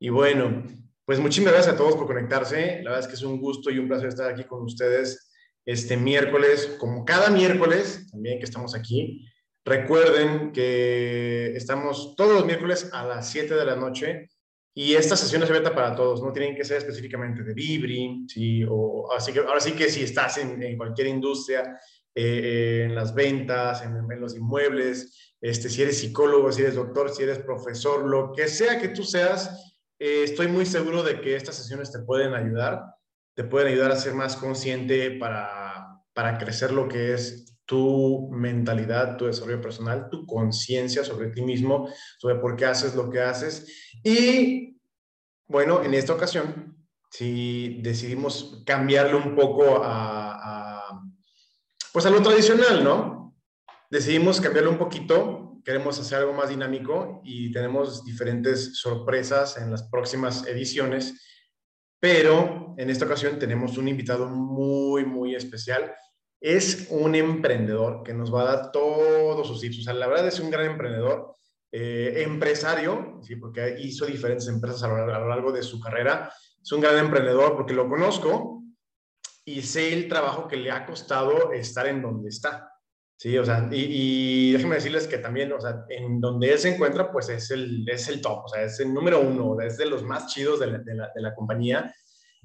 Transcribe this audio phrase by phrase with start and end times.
[0.00, 0.64] Y bueno,
[1.04, 2.82] pues muchísimas gracias a todos por conectarse.
[2.82, 5.30] La verdad es que es un gusto y un placer estar aquí con ustedes
[5.64, 9.26] este miércoles, como cada miércoles, también que estamos aquí.
[9.64, 14.28] Recuerden que estamos todos los miércoles a las 7 de la noche
[14.74, 18.64] y esta sesión es abierta para todos, no tienen que ser específicamente de Vibri, ¿sí?
[18.66, 21.78] o, así que, ahora sí que si estás en, cualquier industria,
[22.14, 27.10] eh, en las ventas, en, en, los inmuebles, este, si eres psicólogo, si eres doctor,
[27.10, 31.36] si eres profesor, lo que sea que tú seas, eh, estoy muy seguro de que
[31.36, 32.82] estas sesiones te pueden ayudar,
[33.34, 39.18] te pueden ayudar a ser más consciente para, para crecer lo que es tu mentalidad,
[39.18, 41.88] tu desarrollo personal, tu conciencia sobre ti mismo,
[42.18, 43.90] sobre por qué haces lo que haces.
[44.02, 44.80] Y
[45.46, 46.78] bueno, en esta ocasión,
[47.10, 51.02] si decidimos cambiarlo un poco a,
[51.92, 53.36] pues a lo tradicional, ¿no?
[53.90, 59.82] Decidimos cambiarlo un poquito queremos hacer algo más dinámico y tenemos diferentes sorpresas en las
[59.82, 61.44] próximas ediciones,
[62.00, 65.94] pero en esta ocasión tenemos un invitado muy, muy especial.
[66.40, 69.80] Es un emprendedor que nos va a dar todos sus tips.
[69.80, 71.34] O sea, la verdad es un gran emprendedor,
[71.70, 73.36] eh, empresario, ¿sí?
[73.36, 76.32] porque hizo diferentes empresas a lo, a lo largo de su carrera.
[76.62, 78.62] Es un gran emprendedor porque lo conozco
[79.44, 82.72] y sé el trabajo que le ha costado estar en donde está.
[83.18, 87.10] Sí, o sea, y, déjenme decirles que también, o sea, en donde él se encuentra,
[87.10, 90.04] pues es el, es el top, o sea, es el número uno, es de los
[90.04, 91.92] más chidos de la, de la, de la compañía.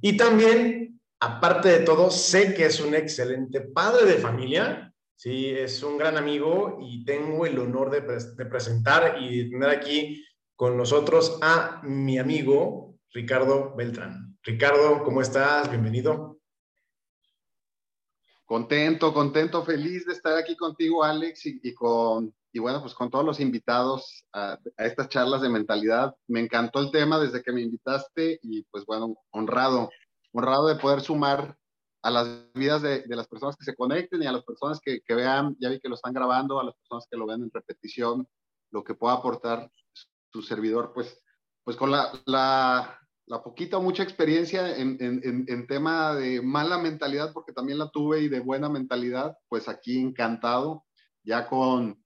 [0.02, 5.84] Y también, aparte de todo, sé que es un excelente padre de familia, sí, es
[5.84, 10.76] un gran amigo y tengo el honor de, de presentar y de tener aquí con
[10.76, 14.40] nosotros a mi amigo Ricardo Beltrán.
[14.42, 15.70] Ricardo, ¿cómo estás?
[15.70, 16.40] Bienvenido.
[18.54, 23.26] Contento, contento, feliz de estar aquí contigo, Alex, y, con, y bueno, pues con todos
[23.26, 26.16] los invitados a, estas charlas de mentalidad.
[26.28, 29.90] Me encantó el tema desde que me invitaste y pues bueno, honrado,
[30.34, 31.58] honrado de poder sumar
[32.04, 35.58] a las vidas de, las personas que se conecten y a las personas que, vean,
[35.60, 38.28] ya vi que lo están grabando, a las personas que lo ven en repetición,
[38.70, 39.68] lo que pueda aportar
[40.32, 41.20] su servidor, pues,
[41.64, 47.32] pues con la, la poquita o mucha experiencia en, en, en, tema de mala mentalidad,
[47.34, 50.86] porque también la tuve, y de buena mentalidad, pues aquí encantado,
[51.24, 52.04] ya con,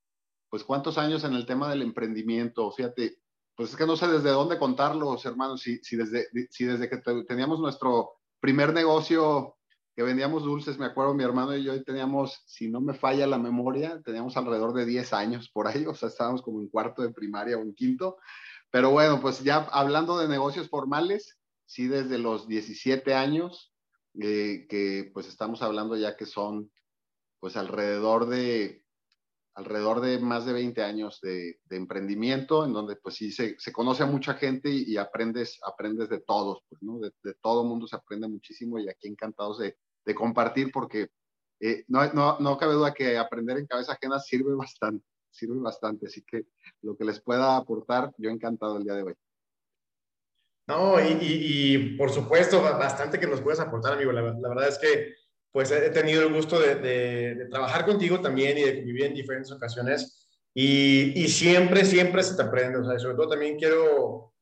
[0.50, 3.18] pues cuántos años en el tema del emprendimiento, fíjate,
[3.56, 6.98] pues es que no sé desde dónde contarlos, hermanos, si, si, desde, si desde que
[7.28, 9.56] teníamos nuestro primer negocio
[9.96, 13.40] que vendíamos dulces, me acuerdo mi hermano y yo teníamos, si no me falla la
[13.40, 17.10] memoria, teníamos alrededor de 10 años por ahí, o sea, estábamos como en cuarto de
[17.10, 18.18] primaria o en quinto,
[18.72, 23.74] pero bueno, pues ya hablando de negocios formales, sí desde los 17 años,
[24.20, 26.72] eh, que pues estamos hablando ya que son
[27.40, 28.84] pues alrededor de
[29.54, 34.04] alrededor de más de 20 años de, emprendimiento, en donde pues sí se, se conoce
[34.04, 37.00] a mucha gente y, aprendes, aprendes de todos, pues, ¿no?
[37.00, 41.08] De, de todo mundo se aprende muchísimo y aquí encantados de, de compartir porque
[41.60, 46.08] eh, no, no, no cabe duda que aprender en cabeza ajena sirve bastante sirve bastante.
[46.08, 46.46] Así que
[46.82, 49.14] lo que les pueda aportar, yo encantado el día de hoy.
[50.68, 54.12] No, y, por supuesto, bastante que nos puedes aportar, amigo.
[54.12, 55.16] La, la verdad es que
[55.52, 60.28] pues he tenido el gusto de, trabajar contigo también y de vivir en diferentes ocasiones.
[60.54, 62.80] Y, y, siempre, siempre se te aprende.
[62.80, 64.34] O sea, sobre todo también quiero,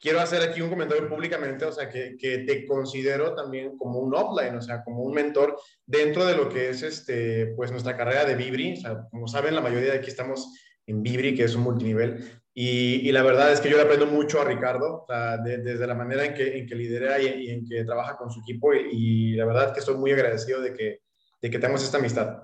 [0.00, 4.14] quiero hacer aquí un comentario públicamente, o sea, que, que, te considero también como un
[4.14, 8.24] offline, o sea, como un mentor dentro de lo que es, este, pues, nuestra carrera
[8.24, 8.74] de Vibri.
[8.74, 10.52] O sea, como saben, la mayoría de aquí estamos
[10.86, 12.24] en Vibri, que es un multinivel.
[12.58, 15.58] Y, y la verdad es que yo le aprendo mucho a Ricardo, o sea, de,
[15.58, 18.40] desde la manera en que, en que lidera y, y, en que trabaja con su
[18.40, 18.72] equipo.
[18.72, 21.00] Y, y, la verdad es que estoy muy agradecido de que,
[21.42, 22.42] de que tengamos esta amistad.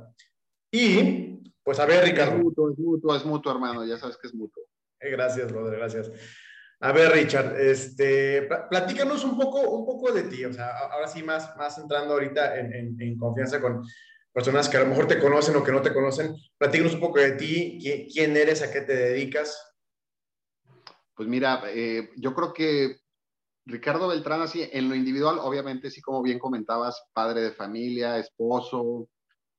[0.70, 2.36] Y, pues, a ver, Ricardo.
[2.36, 4.62] Es mutuo, es mutuo, es mutuo, hermano, ya sabes que es mutuo.
[5.00, 6.12] Gracias, brother, gracias.
[6.84, 11.22] A ver, Richard, este, platícanos un poco, un poco de ti, o sea, ahora sí
[11.22, 13.84] más, más entrando ahorita en, en, confianza con
[14.32, 16.34] personas que a lo mejor te conocen o que no te conocen.
[16.58, 19.76] Platícanos un poco de ti, quién eres, a qué te dedicas.
[21.14, 22.96] Pues mira, eh, yo creo que
[23.64, 29.08] Ricardo Beltrán, así en lo individual, obviamente, sí, como bien comentabas, padre de familia, esposo,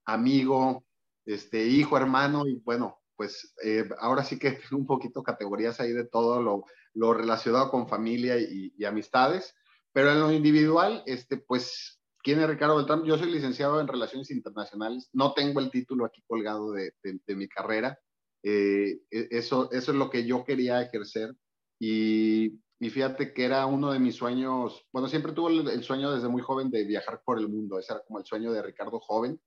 [0.04, 0.84] amigo,
[1.26, 5.94] este, hijo, hermano, y bueno, pues eh, ahora sí que tengo un poquito categorías ahí
[5.94, 9.56] de todo lo, lo relacionado con familia y, amistades,
[9.92, 13.04] pero en lo individual, este, pues, ¿quién es Ricardo Beltrán?
[13.04, 16.94] Yo soy licenciado en Relaciones Internacionales, no tengo el título aquí colgado de,
[17.28, 17.98] mi carrera,
[18.44, 21.36] eh, e, eso, eso es lo que yo quería ejercer
[21.80, 26.12] y, y, fíjate que era uno de mis sueños, bueno, siempre tuve el, el, sueño
[26.14, 29.00] desde muy joven de viajar por el mundo, ese era como el sueño de Ricardo
[29.00, 29.40] joven.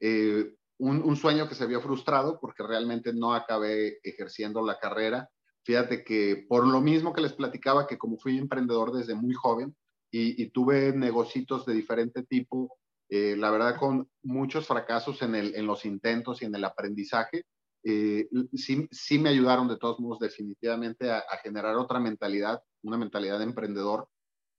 [0.00, 5.28] Eh, un, un, sueño que se vio frustrado porque realmente no acabé ejerciendo la carrera
[5.64, 9.76] Fíjate que por lo mismo que les platicaba, que como fui emprendedor desde muy joven
[10.10, 12.78] y, tuve negocios de diferente tipo,
[13.08, 17.44] eh, la verdad con muchos fracasos en, los intentos y en el aprendizaje,
[17.84, 22.98] eh, sí, sí, me ayudaron de todos modos definitivamente a, a, generar otra mentalidad, una
[22.98, 24.08] mentalidad de emprendedor.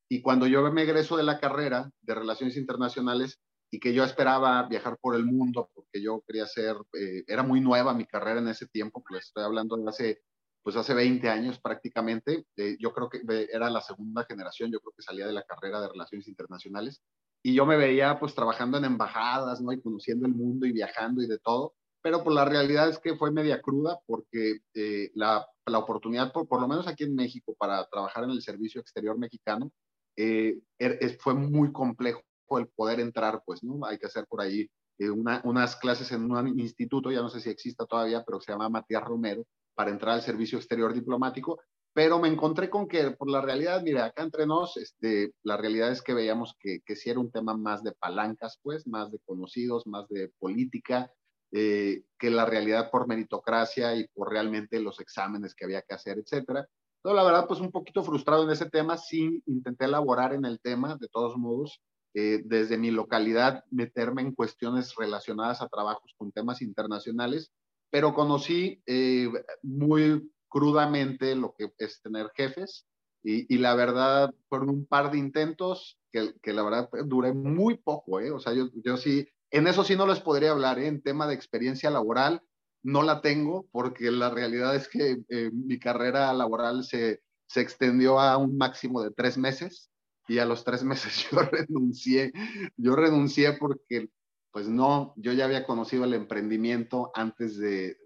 [0.09, 3.39] Y cuando yo me egreso de la carrera de Relaciones Internacionales
[3.71, 7.61] y que yo esperaba viajar por el mundo porque yo quería ser, eh, era muy
[7.61, 10.21] nueva mi carrera en ese tiempo, pues estoy hablando de hace
[10.63, 12.45] pues hace 20 años prácticamente.
[12.55, 13.21] Eh, yo creo que
[13.51, 17.01] era la segunda generación, yo creo que salía de la carrera de Relaciones Internacionales.
[17.43, 19.73] Y yo me veía pues trabajando en embajadas, ¿no?
[19.73, 21.73] Y conociendo el mundo y viajando y de todo.
[22.03, 26.47] Pero pues la realidad es que fue media cruda porque eh, la, la, oportunidad, por,
[26.47, 29.71] por, lo menos aquí en México, para trabajar en el servicio exterior mexicano,
[30.15, 32.21] eh, er, fue muy complejo
[32.51, 33.85] el poder entrar, pues, ¿no?
[33.85, 34.69] Hay que hacer por ahí
[34.99, 38.69] una, unas clases en un instituto, ya no sé si exista todavía, pero se llama
[38.69, 39.45] Matías Romero,
[39.81, 41.59] para entrar al servicio exterior diplomático,
[41.91, 45.91] pero me encontré con que por la realidad, mira, acá entre nos, este, la realidad
[45.91, 49.17] es que veíamos que, que sí era un tema más de palancas, pues, más de
[49.25, 51.11] conocidos, más de política,
[51.51, 56.19] eh, que la realidad por meritocracia y por realmente los exámenes que había que hacer,
[56.19, 56.67] etcétera.
[56.97, 60.59] Entonces, la verdad, pues un poquito frustrado en ese tema, sí intenté elaborar en el
[60.59, 61.81] tema, de todos modos,
[62.13, 67.51] eh, desde mi localidad, meterme en cuestiones relacionadas a trabajos con temas internacionales,
[67.91, 69.29] pero conocí eh,
[69.61, 72.87] muy crudamente lo que es tener jefes
[73.23, 78.19] y, la verdad fueron un par de intentos que, que la verdad duré muy poco,
[78.19, 78.31] ¿eh?
[78.31, 80.87] o sea, yo, yo sí, en eso sí no les podría hablar, ¿eh?
[80.87, 82.41] en tema de experiencia laboral
[82.83, 88.19] no la tengo porque la realidad es que eh, mi carrera laboral se, se extendió
[88.19, 89.91] a un máximo de tres meses
[90.27, 92.31] y a los tres meses yo renuncié,
[92.75, 94.09] yo renuncié porque
[94.51, 97.97] pues no, yo ya había conocido el emprendimiento antes de,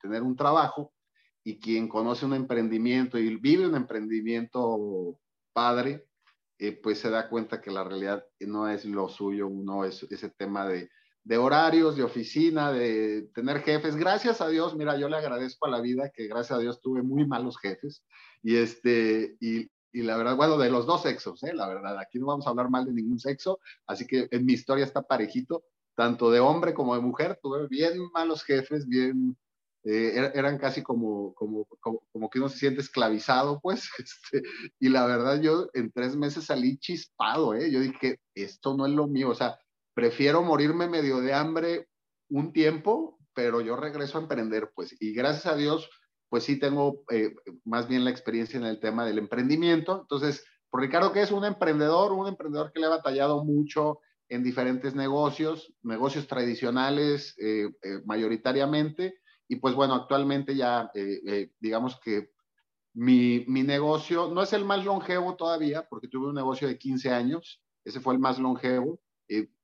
[0.00, 0.92] tener un trabajo
[1.44, 5.18] y quien conoce un emprendimiento y vive un emprendimiento
[5.52, 6.06] padre,
[6.58, 10.30] eh, pues se da cuenta que la realidad no es lo suyo, uno es ese
[10.30, 10.88] tema de,
[11.36, 13.94] horarios, de oficina, de tener jefes.
[13.94, 17.02] Gracias a Dios, mira, yo le agradezco a la vida que gracias a Dios tuve
[17.02, 18.04] muy malos jefes
[18.42, 21.54] y este, y, y la verdad, bueno, de los dos sexos, ¿eh?
[21.54, 24.54] la verdad, aquí no vamos a hablar mal de ningún sexo, así que en mi
[24.54, 29.36] historia está parejito, tanto de hombre como de mujer, tuve bien malos jefes, bien,
[29.84, 34.42] eh, er, eran casi como, como, como, que uno se siente esclavizado, pues, este,
[34.78, 37.70] y la verdad yo en tres meses salí chispado, ¿eh?
[37.70, 39.58] yo dije, esto no es lo mío, o sea,
[39.94, 41.88] prefiero morirme medio de hambre
[42.30, 45.90] un tiempo, pero yo regreso a emprender, pues, y gracias a Dios,
[46.28, 47.34] pues sí tengo eh,
[47.64, 51.44] más bien la experiencia en el tema del emprendimiento, entonces, por Ricardo, que es un
[51.44, 58.00] emprendedor, un emprendedor que le ha batallado mucho, en diferentes negocios, negocios tradicionales eh, eh,
[58.04, 59.20] mayoritariamente.
[59.48, 62.30] Y pues bueno, actualmente ya eh, digamos que
[62.94, 67.10] mi, mi, negocio no es el más longevo todavía, porque tuve un negocio de 15
[67.10, 69.00] años, ese fue el más longevo.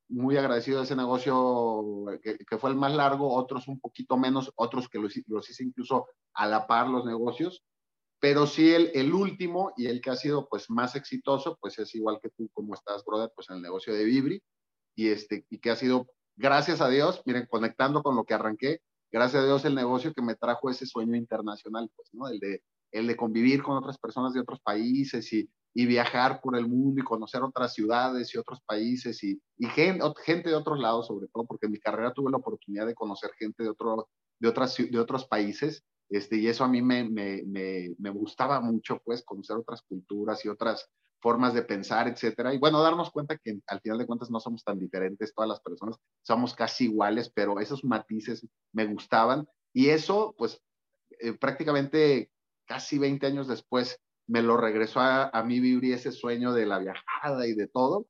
[0.08, 4.52] muy agradecido de ese negocio que, que, fue el más largo, otros un poquito menos,
[4.56, 7.62] otros que los, los hice incluso a la par los negocios,
[8.20, 11.94] pero sí el, el, último y el que ha sido pues más exitoso, pues es
[11.94, 14.42] igual que tú como estás, brother, pues en el negocio de Vibri,
[14.96, 18.80] y, este, y que ha sido, gracias a Dios, miren, conectando con lo que arranqué,
[19.12, 22.28] gracias a Dios el negocio que me trajo ese sueño internacional, pues, ¿no?
[22.28, 26.56] El de, el de convivir con otras personas de otros países y, y viajar por
[26.56, 30.80] el mundo y conocer otras ciudades y otros países y, y gente, gente de otros
[30.80, 34.08] lados, sobre todo, porque en mi carrera tuve la oportunidad de conocer gente de, otro,
[34.40, 35.84] de, otras, de otros países.
[36.10, 40.44] Este, y eso a mí me, me, me, me gustaba mucho, pues, conocer otras culturas
[40.44, 42.54] y otras, formas de pensar, etcétera.
[42.54, 45.60] Y bueno, darnos cuenta que al final de cuentas no somos tan diferentes todas las
[45.60, 49.46] personas, somos casi iguales, pero esos matices me gustaban.
[49.72, 50.60] Y eso, pues,
[51.20, 52.30] eh, prácticamente
[52.66, 56.78] casi 20 años después, me lo regresó a, a mí vivir ese sueño de la
[56.78, 58.06] viajada y de todo,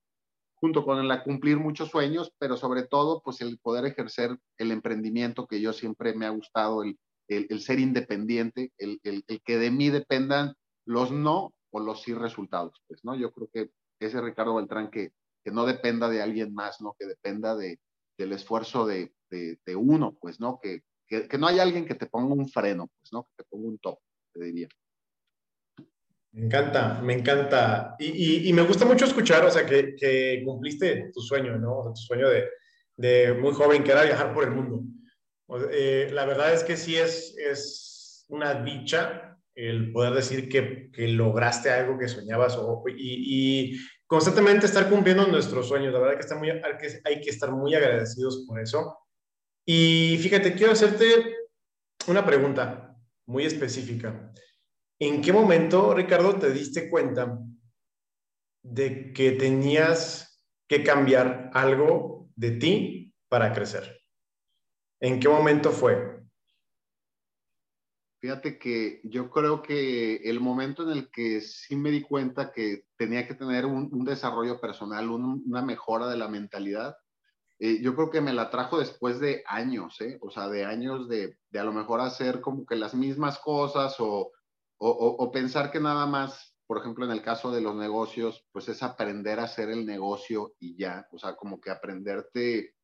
[0.56, 5.46] junto con el cumplir muchos sueños, pero sobre todo, pues, el poder ejercer el emprendimiento
[5.46, 9.90] que yo siempre me ha gustado, el, el, ser independiente, el, el que de mí
[9.90, 10.54] dependan
[10.84, 13.14] los no o los sí resultados, pues, ¿no?
[13.14, 13.70] Yo creo que
[14.00, 15.12] ese Ricardo Beltrán que,
[15.44, 16.96] que no dependa de alguien más, ¿no?
[16.98, 17.78] Que dependa de,
[18.16, 20.58] del esfuerzo de, de, uno, pues, ¿no?
[20.62, 23.24] Que, que, no hay alguien que te ponga un freno, pues, ¿no?
[23.24, 23.98] Que te ponga un top,
[24.32, 24.68] te diría.
[26.32, 27.96] Me encanta, me encanta.
[27.98, 31.92] Y, y, me gusta mucho escuchar, o sea, que, cumpliste tu sueño, ¿no?
[31.94, 32.48] Tu sueño de,
[32.96, 34.82] de, muy joven, que era viajar por el mundo.
[35.70, 41.08] Eh, la verdad es que sí es, es una dicha el poder decir que, que
[41.08, 45.92] lograste algo que soñabas o, y, y, constantemente estar cumpliendo nuestros sueños.
[45.92, 48.98] La verdad que, está muy, hay que estar muy agradecidos por eso.
[49.66, 51.34] Y fíjate, quiero hacerte
[52.06, 54.32] una pregunta muy específica.
[55.00, 57.38] ¿En qué momento, Ricardo, te diste cuenta
[58.62, 63.97] de que tenías que cambiar algo de ti para crecer?
[65.00, 66.18] ¿En qué momento fue?
[68.20, 72.86] Fíjate que yo creo que el momento en el que sí me di cuenta que
[72.96, 76.96] tenía que tener un, desarrollo personal, una mejora de la mentalidad,
[77.60, 80.18] eh, yo creo que me la trajo después de años, ¿eh?
[80.20, 83.98] o sea, de años de, de, a lo mejor hacer como que las mismas cosas
[83.98, 84.32] o,
[84.78, 88.68] o, o, pensar que nada más, por ejemplo, en el caso de los negocios, pues
[88.68, 92.76] es aprender a hacer el negocio y ya, o sea, como que aprenderte,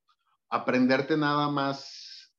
[0.54, 2.32] aprenderte nada más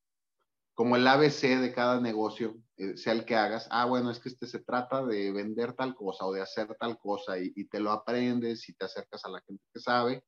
[0.74, 4.30] como el ABC de cada negocio, eh, sea el que hagas, ah, bueno, es que
[4.30, 7.92] este se trata de vender tal cosa o de hacer tal cosa y, te lo
[7.92, 10.24] aprendes y te acercas a la gente que sabe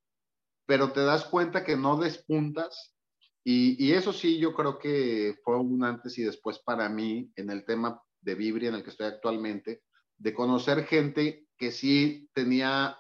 [0.68, 2.94] pero te das cuenta que no despuntas.
[3.46, 7.64] Y, eso sí, yo creo que fue un antes y después para mí en el
[7.64, 9.84] tema de Vibri en el que estoy actualmente,
[10.18, 12.98] de conocer gente que sí tenía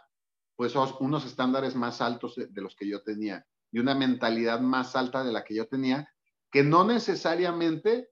[0.56, 5.24] pues unos estándares más altos de los que yo tenía y una mentalidad más alta
[5.24, 6.09] de la que yo tenía,
[6.51, 8.09] que no necesariamente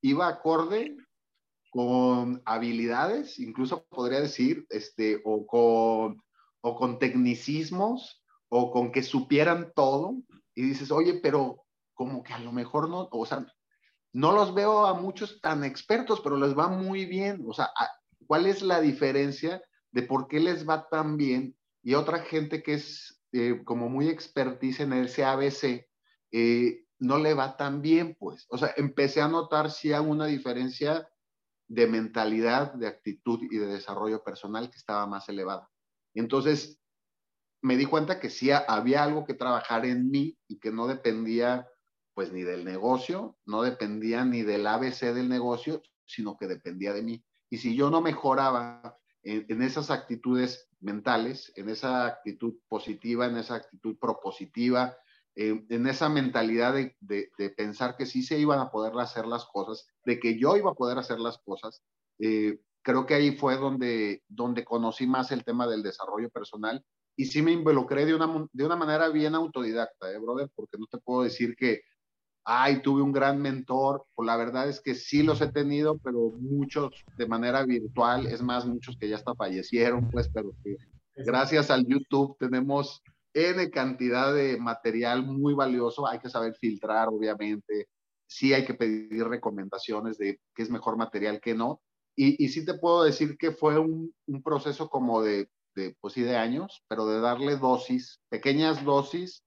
[0.00, 0.96] iba acorde
[1.70, 6.22] con habilidades, incluso podría decir, este, o con,
[6.60, 10.16] o con tecnicismos o con que supieran todo
[10.54, 13.46] y dices, oye, pero como que a lo mejor no, o sea,
[14.12, 17.42] no los veo a muchos tan expertos, pero les va muy bien.
[17.46, 17.70] O sea,
[18.26, 21.56] ¿cuál es la diferencia de por qué les va tan bien?
[21.82, 25.88] Y otra gente que es eh, como muy expertise en ese ABC,
[26.30, 28.46] eh, no le va tan bien, pues.
[28.48, 31.08] O sea, empecé a notar si hay una diferencia
[31.68, 35.68] de mentalidad, de actitud y de desarrollo personal que estaba más elevada.
[36.14, 36.78] Entonces,
[37.62, 41.68] me di cuenta que sí había algo que trabajar en mí y que no dependía
[42.14, 47.02] pues ni del negocio, no dependía ni del ABC del negocio, sino que dependía de
[47.02, 47.24] mí.
[47.48, 53.56] Y si yo no mejoraba en, esas actitudes mentales, en esa actitud positiva, en esa
[53.56, 54.96] actitud propositiva,
[55.34, 59.86] en esa mentalidad de, de, pensar que sí se iban a poder hacer las cosas,
[60.04, 61.82] de que yo iba a poder hacer las cosas,
[62.18, 66.84] eh, creo que ahí fue donde, donde conocí más el tema del desarrollo personal
[67.16, 70.50] y sí me involucré de una, de una manera bien autodidacta, ¿eh, brother?
[70.54, 71.82] Porque no te puedo decir que,
[72.44, 76.32] ay, tuve un gran mentor, pues la verdad es que sí los he tenido, pero
[76.38, 80.76] muchos de manera virtual, es más, muchos que ya hasta fallecieron, pues, pero que
[81.16, 83.02] gracias al YouTube tenemos
[83.34, 87.88] N cantidad de material muy valioso, hay que saber filtrar, obviamente,
[88.26, 91.80] sí hay que pedir recomendaciones de qué es mejor material, qué no,
[92.14, 96.14] y, y sí te puedo decir que fue un, un proceso como de de, pues
[96.14, 99.42] sí, de años, pero de darle dosis, pequeñas dosis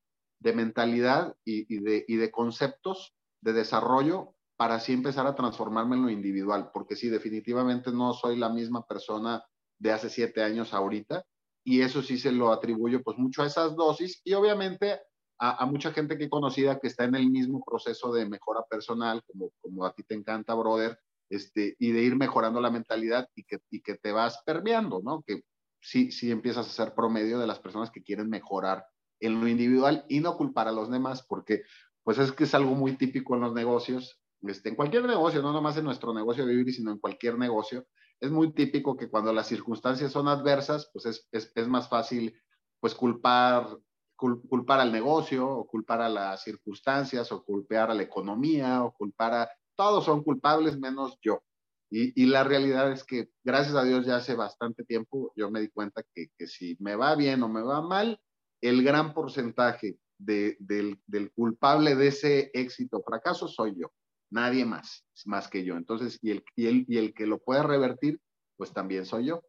[0.45, 6.03] de mentalidad y, de, y de conceptos de desarrollo para así empezar a transformarme en
[6.03, 9.43] lo individual, porque sí, definitivamente no soy la misma persona
[9.79, 11.25] de hace siete años ahorita,
[11.65, 14.99] y eso sí se lo atribuyo pues mucho a esas dosis y obviamente
[15.39, 19.49] a, mucha gente que conocida que está en el mismo proceso de mejora personal, como,
[19.61, 20.97] como a ti te encanta, brother,
[21.27, 25.23] este, y de ir mejorando la mentalidad y que, y que te vas permeando, ¿no?
[25.25, 25.41] Que
[25.81, 28.85] sí, sí empiezas a ser promedio de las personas que quieren mejorar
[29.19, 31.63] en lo individual y no culpar a los demás, porque
[32.03, 35.51] pues es que es algo muy típico en los negocios, este, en cualquier negocio, no
[35.53, 37.85] nomás en nuestro negocio de vivir, sino en cualquier negocio,
[38.19, 42.39] es muy típico que cuando las circunstancias son adversas, pues es, es, es más fácil
[42.79, 43.77] pues culpar,
[44.15, 49.33] culpar al negocio o culpar a las circunstancias o culpar a la economía o culpar
[49.33, 49.49] a...
[49.75, 51.41] Todos son culpables menos yo.
[51.89, 55.69] Y, la realidad es que, gracias a Dios, ya hace bastante tiempo yo me di
[55.69, 58.19] cuenta que, que si me va bien o me va mal,
[58.61, 63.91] el gran porcentaje de, del, del, culpable de ese éxito o fracaso soy yo,
[64.29, 65.75] nadie más, más que yo.
[65.77, 68.19] Entonces, y el, y el, y el que lo puede revertir,
[68.57, 69.43] pues también soy yo.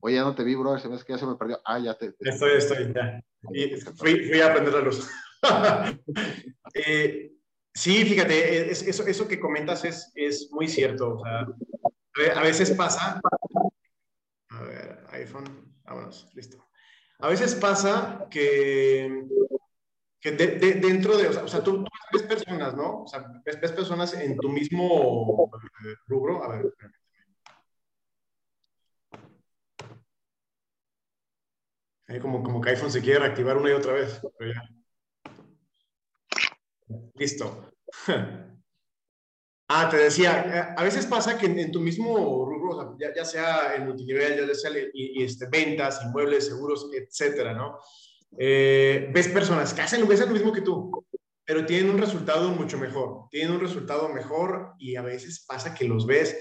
[0.00, 1.60] Oye, ya no te vi, bro, se ves que ya se me perdió.
[1.64, 2.12] Ah, ya te.
[2.18, 3.22] Estoy, estoy, ya.
[3.52, 5.08] Y fui, fui, a aprender la luz.
[6.74, 7.32] eh,
[7.74, 11.16] Sí, fíjate, eso, eso que comentas es, es muy cierto.
[11.16, 13.20] O sea, a veces pasa.
[14.50, 16.62] A ver, iPhone, vámonos, listo.
[17.22, 19.24] A veces pasa que,
[20.20, 23.02] que dentro de, o sea, tú, ves personas, ¿no?
[23.04, 25.48] O sea, ves, personas en tu mismo
[25.84, 26.42] eh, rubro.
[26.42, 26.74] A ver,
[32.08, 34.20] Ahí como, como que iPhone se quiere reactivar una y otra vez.
[34.38, 34.62] Pero ya.
[37.14, 37.72] Listo.
[39.74, 42.14] Ah, te decía, eh, a veces pasa que en, tu mismo
[42.44, 47.78] rubro, ya, sea en multinivel, ya sea y, este, ventas, inmuebles, seguros, etcétera, ¿no?
[48.38, 51.06] Eh, ves personas que hacen, ves lo mismo que tú,
[51.42, 55.88] pero tienen un resultado mucho mejor, tienen un resultado mejor y a veces pasa que
[55.88, 56.36] los ves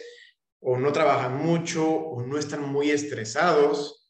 [0.60, 4.01] o no trabajan mucho, o no están muy estresados,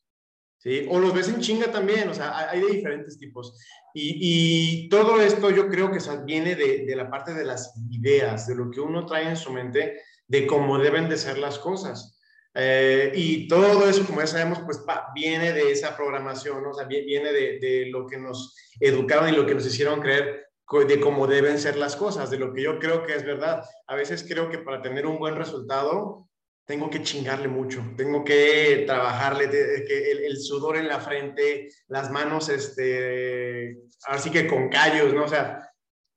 [0.62, 0.88] ¿sí?
[0.90, 3.58] O los ves en chinga también, o sea, hay de diferentes tipos.
[3.94, 8.56] Y, todo esto yo creo que viene de, de, la parte de las ideas, de
[8.56, 12.18] lo que uno trae en su mente, de cómo deben de ser las cosas.
[12.54, 14.82] Eh, y todo eso, como ya sabemos, pues
[15.16, 19.46] viene de esa programación, o sea, viene de, de, lo que nos educaron y lo
[19.46, 20.48] que nos hicieron creer
[20.88, 23.64] de cómo deben ser las cosas, de lo que yo creo que es verdad.
[23.88, 26.30] A veces creo que para tener un buen resultado
[26.72, 32.48] tengo que chingarle mucho, tengo que trabajarle, que el, sudor en la frente, las manos,
[32.48, 35.26] este, así que con callos, ¿no?
[35.26, 35.70] O sea,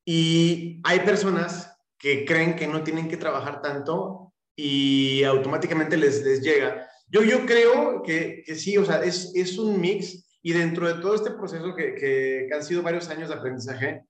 [0.05, 6.41] y hay personas que creen que no tienen que trabajar tanto y automáticamente les, les
[6.41, 6.89] llega.
[7.09, 11.03] Yo, yo creo que, que sí, o sea, es, es, un mix y dentro de
[11.03, 14.05] todo este proceso que, que, que han sido varios años de aprendizaje,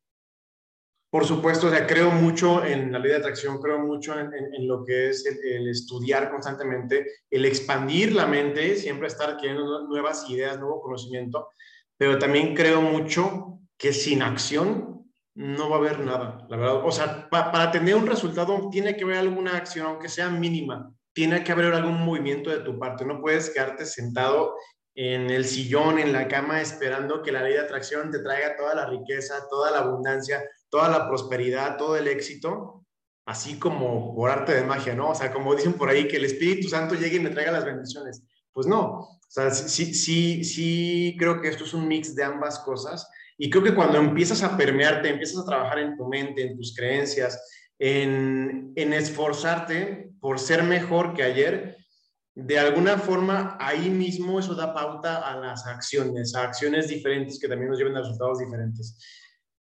[1.15, 4.85] por supuesto, o creo mucho en la ley de atracción, creo mucho en, en, lo
[4.85, 10.83] que es el, estudiar constantemente, el expandir la mente, siempre estar adquiriendo nuevas ideas, nuevo
[10.83, 11.51] conocimiento,
[11.97, 15.05] pero también creo mucho que sin acción
[15.37, 16.85] no va a haber nada, la verdad.
[16.85, 21.45] O sea, para tener un resultado tiene que haber alguna acción, aunque sea mínima, tiene
[21.45, 24.57] que haber algún movimiento de tu parte, no puedes quedarte sentado
[24.97, 28.75] en el sillón, en la cama, esperando que la ley de atracción te traiga toda
[28.75, 30.43] la riqueza, toda la abundancia,
[30.75, 32.85] toda la prosperidad, todo el éxito,
[33.27, 35.11] así como por arte de magia, ¿no?
[35.11, 37.65] O sea, como dicen por ahí, que el Espíritu Santo llegue y me traiga las
[37.65, 38.25] bendiciones.
[38.53, 42.59] Pues no, o sea, sí, sí, sí, creo que esto es un mix de ambas
[42.59, 46.57] cosas y creo que cuando empiezas a permearte, empiezas a trabajar en tu mente, en
[46.57, 47.41] tus creencias,
[47.79, 51.77] en, en esforzarte por ser mejor que ayer,
[52.35, 57.47] de alguna forma ahí mismo eso da pauta a las acciones, a acciones diferentes que
[57.47, 58.99] también nos lleven a resultados diferentes.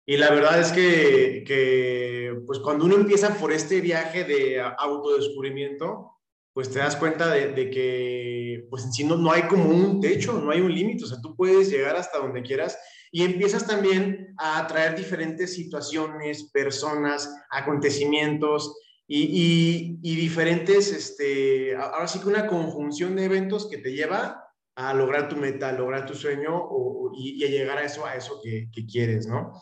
[0.05, 6.11] Y la verdad es que, pues cuando uno empieza por este viaje de autodescubrimiento,
[6.53, 10.33] pues te das cuenta de, que, pues en sí no, no, hay como un techo,
[10.33, 12.77] no hay un límite, o sea, tú puedes llegar hasta donde quieras
[13.11, 22.27] y empiezas también a atraer diferentes situaciones, personas, acontecimientos y, diferentes, este, ahora sí que
[22.27, 24.43] una conjunción de eventos que te lleva
[24.75, 26.69] a lograr tu meta, a lograr tu sueño
[27.15, 29.53] y, a llegar a eso, a eso que quieres, ¿no?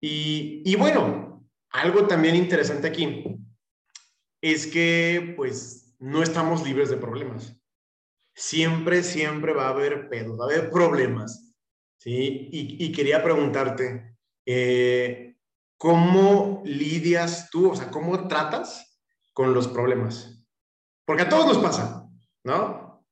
[0.00, 3.36] Y, bueno, algo también interesante aquí
[4.40, 7.54] es que pues no estamos libres de problemas.
[8.34, 11.52] Siempre, siempre va a haber pedos, va a haber problemas.
[11.98, 12.48] ¿sí?
[12.50, 15.36] Y, quería preguntarte, eh,
[15.76, 18.98] ¿cómo lidias tú, o sea, cómo tratas
[19.34, 20.42] con los problemas?
[21.04, 22.08] Porque a todos nos pasa,
[22.44, 23.04] ¿no?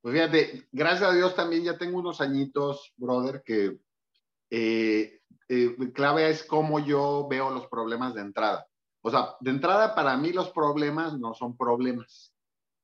[0.00, 3.78] Pues fíjate, gracias a Dios también ya tengo unos añitos, brother, que
[4.50, 8.66] eh, eh, clave es cómo yo veo los problemas de entrada.
[9.02, 12.34] O sea, de entrada para mí los problemas no son problemas.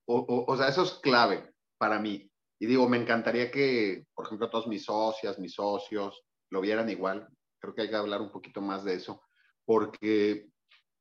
[0.07, 2.31] O, o, sea, eso es clave para mí.
[2.59, 7.27] Y digo, me encantaría que, por ejemplo, todos mis socias, mis socios, lo vieran igual.
[7.59, 9.23] Creo que hay que hablar un poquito más de eso,
[9.65, 10.51] porque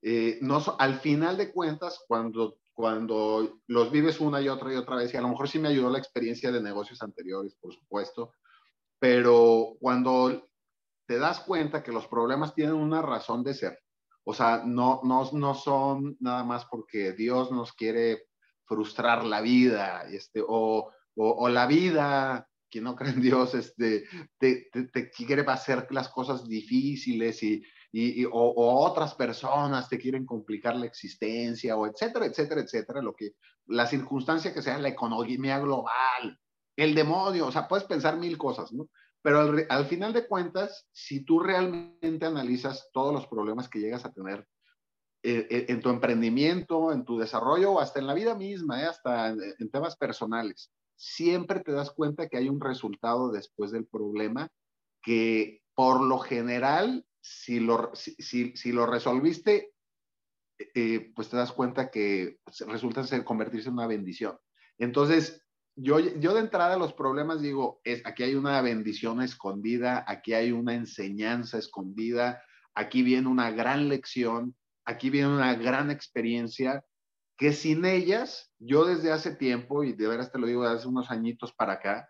[0.02, 4.96] eh, no, al final de cuentas, cuando, cuando los vives una y otra y otra
[4.96, 8.34] vez, y a lo mejor sí me ayudó la experiencia de negocios anteriores, por supuesto,
[9.00, 10.49] pero cuando
[11.10, 13.80] te das cuenta que los problemas tienen una razón de ser.
[14.24, 18.28] O sea, no, no, no son nada más porque Dios nos quiere
[18.66, 24.04] frustrar la vida, este, o, o, la vida, quien no cree en Dios, este,
[24.38, 30.28] te, te, quiere hacer las cosas difíciles y, y, o, o, otras personas te quieren
[30.28, 33.32] complicar la existencia, o etcétera, etcétera, etcétera, lo que,
[33.66, 36.40] la circunstancia que sea la economía global,
[36.76, 38.88] el demonio, o sea, puedes pensar mil cosas, ¿no?
[39.22, 44.14] Pero al, final de cuentas, si tú realmente analizas todos los problemas que llegas a
[44.14, 44.48] tener
[45.24, 48.86] eh, eh, en tu emprendimiento, en tu desarrollo o hasta en la vida misma, eh,
[48.86, 54.50] hasta en, temas personales, siempre te das cuenta que hay un resultado después del problema
[55.02, 58.16] que por lo general, si lo, si,
[58.56, 59.74] si, lo resolviste,
[61.16, 64.38] pues te das cuenta que resulta ser convertirse en una bendición.
[64.78, 65.42] Entonces,
[65.82, 70.52] yo, yo de entrada los problemas digo, es, aquí hay una bendición escondida, aquí hay
[70.52, 72.44] una enseñanza escondida,
[72.76, 76.84] aquí viene una gran lección, aquí viene una gran experiencia,
[77.38, 81.10] que sin ellas, yo desde hace tiempo, y de veras te lo digo, hace unos
[81.10, 82.10] añitos para acá,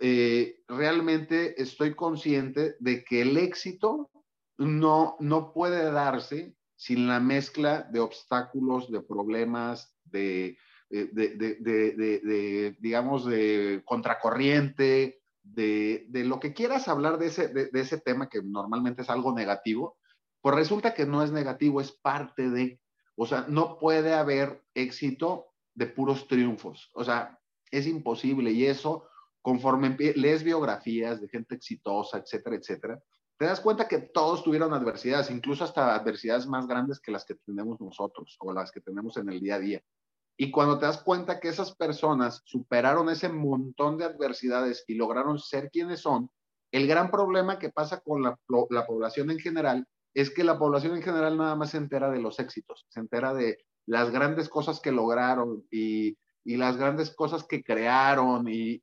[0.00, 4.10] eh, realmente estoy consciente de que el éxito
[4.56, 10.56] no, no puede darse sin la mezcla de obstáculos, de problemas, de,
[10.90, 18.28] eh, de, digamos, de contracorriente, de, lo que quieras hablar de ese, de, ese tema
[18.28, 19.96] que normalmente es algo negativo,
[20.40, 22.80] pues resulta que no es negativo, es parte de,
[23.16, 26.90] O sea, no puede haber éxito de puros triunfos.
[26.94, 27.38] O sea,
[27.70, 29.08] es imposible y eso,
[29.42, 33.02] conforme lees biografías de gente exitosa, etcétera, etcétera,
[33.38, 37.36] te das cuenta que todos tuvieron adversidades, incluso hasta adversidades más grandes que las que
[37.36, 39.82] tenemos nosotros o las que tenemos en el día a día.
[40.38, 45.38] Y cuando te das cuenta que esas personas superaron ese montón de adversidades y lograron
[45.38, 46.30] ser quienes son,
[46.72, 48.38] el gran problema que pasa con la,
[48.70, 52.20] la población en general es que la población en general nada más se entera de
[52.20, 56.16] los éxitos, se entera de las grandes cosas que lograron y
[56.56, 58.80] las grandes cosas que crearon y,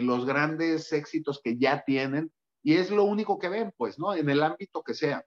[0.00, 2.32] los grandes éxitos que ya tienen,
[2.62, 4.14] y es lo único que ven, pues, ¿no?
[4.14, 5.24] En el ámbito que sea.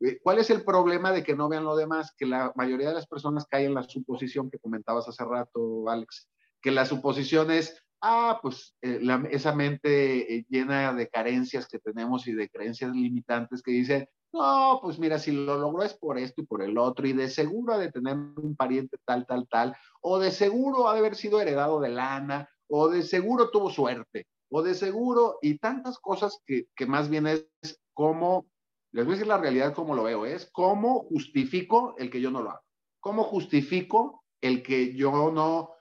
[0.00, 2.14] Eh, ¿Cuál es el problema de que no vean lo demás?
[2.16, 6.28] Que la mayoría de las personas caen en la suposición que comentabas hace rato, Alex,
[6.60, 12.26] que la suposición es, ah, pues eh, esa mente eh, llena de carencias que tenemos
[12.26, 16.42] y de creencias limitantes que dice, no, pues mira, si lo logró es por esto
[16.42, 19.76] y por el otro, y de seguro ha de tener un pariente tal, tal, tal,
[20.00, 24.26] o de seguro ha de haber sido heredado de lana, o de seguro tuvo suerte,
[24.50, 27.46] o de seguro, y tantas cosas que, que más bien es
[27.92, 28.46] como,
[28.94, 32.30] les voy a decir la realidad como lo veo, es cómo justifico el que yo
[32.30, 32.62] no lo haga,
[33.00, 35.72] cómo justifico el que yo no,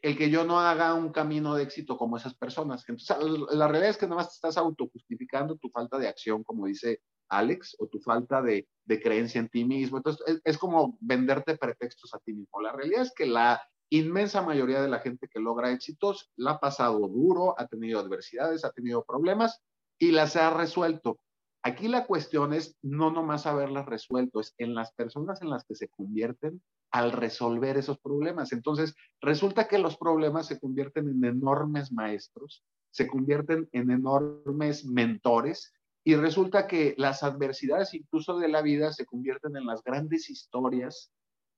[0.00, 2.84] el que yo no haga un camino de éxito como esas personas.
[2.88, 3.16] Entonces,
[3.50, 7.00] la realidad es que nada más te estás autojustificando tu falta de acción, como dice
[7.28, 9.96] Alex, o tu falta de, creencia en ti mismo.
[9.96, 12.60] Entonces, es, como venderte pretextos a ti mismo.
[12.60, 16.60] La realidad es que la inmensa mayoría de la gente que logra éxitos la ha
[16.60, 19.60] pasado duro, ha tenido adversidades, ha tenido problemas
[19.98, 21.18] y las ha resuelto.
[21.64, 25.76] Aquí la cuestión es no nomás haberlas resuelto, es en las personas en las que
[25.76, 28.52] se convierten al resolver esos problemas.
[28.52, 35.72] Entonces, resulta que los problemas se convierten en enormes maestros, se convierten en enormes mentores
[36.04, 41.12] y resulta que las adversidades incluso de la vida se convierten en las grandes historias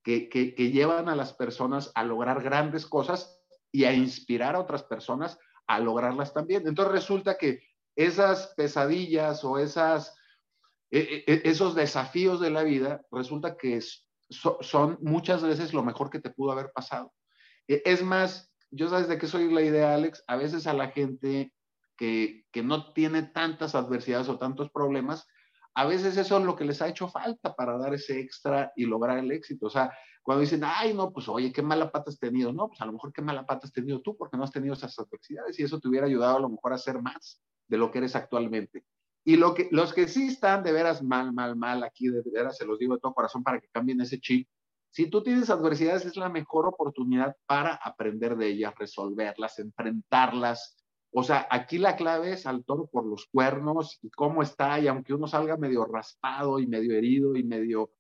[0.05, 3.41] que, llevan a las personas a lograr grandes cosas
[3.73, 6.69] y a inspirar a otras personas a lograrlas también.
[6.69, 7.63] Entonces resulta que
[7.97, 10.17] esas pesadillas o esas,
[10.91, 13.81] e, e, e, esos desafíos de la vida, resulta que
[14.29, 17.13] son muchas veces lo mejor que te pudo haber pasado.
[17.67, 21.53] Es más, yo sabes de qué soy la idea, Alex, a veces a la gente
[21.97, 25.27] que, no tiene tantas adversidades o tantos problemas,
[25.75, 28.87] a veces eso es lo que les ha hecho falta para dar ese extra y
[28.87, 29.67] lograr el éxito.
[29.67, 32.53] O sea, cuando dicen, ay, no, pues oye, qué mala pata has tenido.
[32.53, 34.75] No, pues a lo mejor qué mala pata has tenido tú porque no has tenido
[34.75, 37.91] esas adversidades y eso te hubiera ayudado a lo mejor a ser más de lo
[37.91, 38.85] que eres actualmente.
[39.25, 42.59] Y lo que, los que sí están de veras mal, mal, mal, aquí de veras
[42.59, 44.49] se los digo de todo corazón para que cambien ese chip.
[44.91, 50.77] Si tú tienes adversidades, es la mejor oportunidad para aprender de ellas, resolverlas, enfrentarlas,
[51.17, 54.89] o sea, aquí la clave es al toro por los cuernos y cómo está, y
[54.89, 57.93] aunque uno salga medio raspado y medio herido y medio,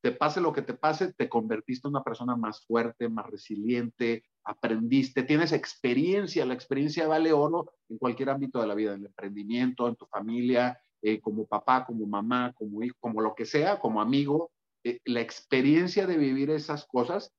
[0.00, 4.22] te pase lo que te pase, te convertiste en una persona más fuerte, más resiliente,
[4.44, 9.06] aprendiste, tienes experiencia, la experiencia vale oro en cualquier ámbito de la vida, en el
[9.06, 13.78] emprendimiento, en tu familia, eh, como papá, como mamá, como hijo, como lo que sea,
[13.78, 14.50] como amigo,
[14.84, 17.32] eh, la experiencia de vivir esas cosas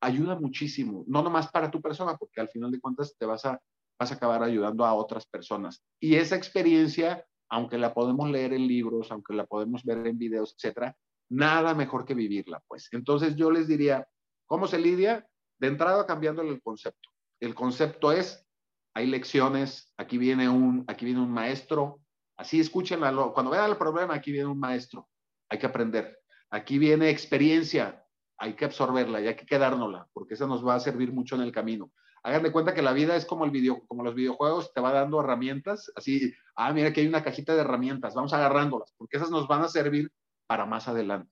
[0.00, 3.60] ayuda muchísimo, no nomás para tu persona, porque al final de cuentas te vas a
[3.98, 5.82] vas a acabar ayudando a otras personas.
[6.00, 10.54] Y esa experiencia, aunque la podemos leer en libros, aunque la podemos ver en videos,
[10.54, 10.96] etcétera,
[11.30, 12.88] nada mejor que vivirla, pues.
[12.92, 14.06] Entonces yo les diría,
[14.46, 15.26] ¿cómo se lidia?
[15.58, 17.10] De entrada cambiándole el concepto.
[17.40, 18.46] El concepto es,
[18.94, 22.00] hay lecciones, aquí viene un, aquí viene un maestro,
[22.36, 25.08] así escúchenlo, cuando vean el problema, aquí viene un maestro,
[25.48, 26.18] hay que aprender.
[26.50, 28.04] Aquí viene experiencia,
[28.38, 31.42] hay que absorberla y hay que quedárnosla, porque eso nos va a servir mucho en
[31.42, 31.90] el camino
[32.26, 34.90] hagan de cuenta que la vida es como, el video, como los videojuegos, te va
[34.90, 39.30] dando herramientas, así, ah, mira que hay una cajita de herramientas, vamos agarrándolas, porque esas
[39.30, 40.10] nos van a servir
[40.48, 41.30] para más adelante.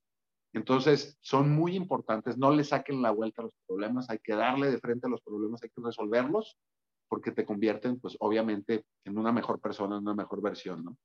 [0.54, 4.70] Entonces, son muy importantes, no le saquen la vuelta a los problemas, hay que darle
[4.70, 6.56] de frente a los problemas, hay que resolverlos,
[7.08, 10.96] porque te convierten, pues, obviamente, en una mejor persona, en una mejor versión, ¿no?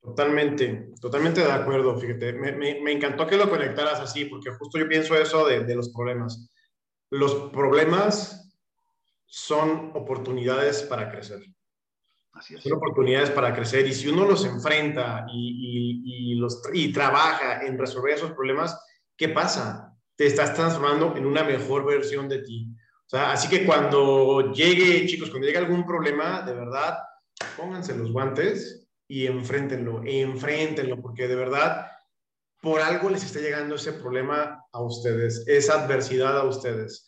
[0.00, 5.16] Totalmente, totalmente de acuerdo, fíjate, me, encantó que lo conectaras así, porque justo yo pienso
[5.16, 6.50] eso de los problemas.
[7.10, 8.54] Los problemas
[9.26, 11.40] son oportunidades para crecer.
[12.34, 12.62] Así es.
[12.62, 18.14] Son oportunidades para crecer y si uno los enfrenta y, los, y trabaja en resolver
[18.14, 18.78] esos problemas,
[19.16, 19.96] ¿qué pasa?
[20.16, 22.68] Te estás transformando en una mejor versión de ti.
[23.06, 26.98] O sea, así que cuando llegue, chicos, cuando llegue algún problema, de verdad,
[27.56, 31.86] pónganse los guantes y enfréntenlo, enfréntenlo, porque de verdad,
[32.60, 37.06] por algo les está llegando ese problema a ustedes, esa adversidad a ustedes.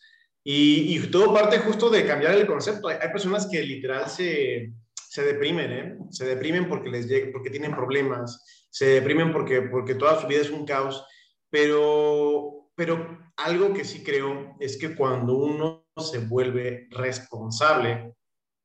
[0.49, 2.87] Y, todo parte justo de cambiar el concepto.
[2.87, 4.71] Hay, personas que literal se,
[5.09, 5.97] se deprimen, ¿eh?
[6.11, 10.41] Se deprimen porque, les llega, porque tienen problemas, se deprimen porque, porque toda su vida
[10.41, 11.05] es un caos,
[11.49, 18.13] pero pero algo que sí creo es que cuando uno se vuelve responsable,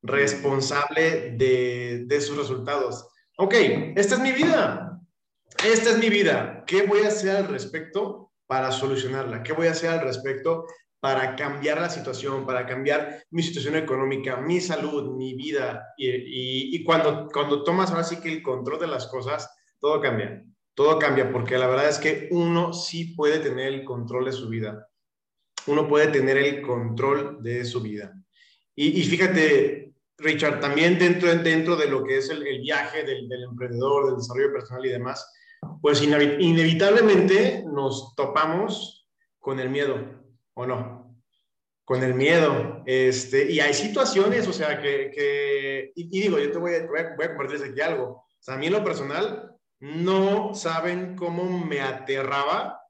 [0.03, 3.55] responsable de, de sus resultados, ok,
[3.97, 5.01] esta es mi vida,
[5.65, 9.43] esta es mi vida, ¿qué voy a hacer al respecto para solucionarla?
[9.43, 10.67] ¿Qué voy a hacer al respecto
[11.03, 15.89] para cambiar la situación, para cambiar mi situación económica, mi salud, mi vida?
[15.97, 17.27] Y, cuando,
[17.65, 20.45] tomas ahora sí que el control de las cosas, todo cambia.
[20.75, 24.49] Todo cambia porque la verdad es que uno sí puede tener el control de su
[24.49, 24.87] vida.
[25.67, 28.15] Uno puede tener el control de su vida.
[28.77, 34.19] Y, fíjate, Richard, también dentro, dentro de lo que es el, viaje del, emprendedor, del
[34.19, 35.29] desarrollo personal y demás,
[35.81, 39.09] pues inevitablemente nos topamos
[39.41, 40.22] con el miedo,
[40.55, 41.17] ¿o no?
[41.85, 42.83] Con el miedo.
[42.87, 47.29] Este, y hay situaciones, o sea, que, y, digo, yo te voy a, voy a,
[47.29, 48.05] compartirles aquí algo.
[48.05, 52.83] O sea, a mí lo personal, no saben cómo me aterraba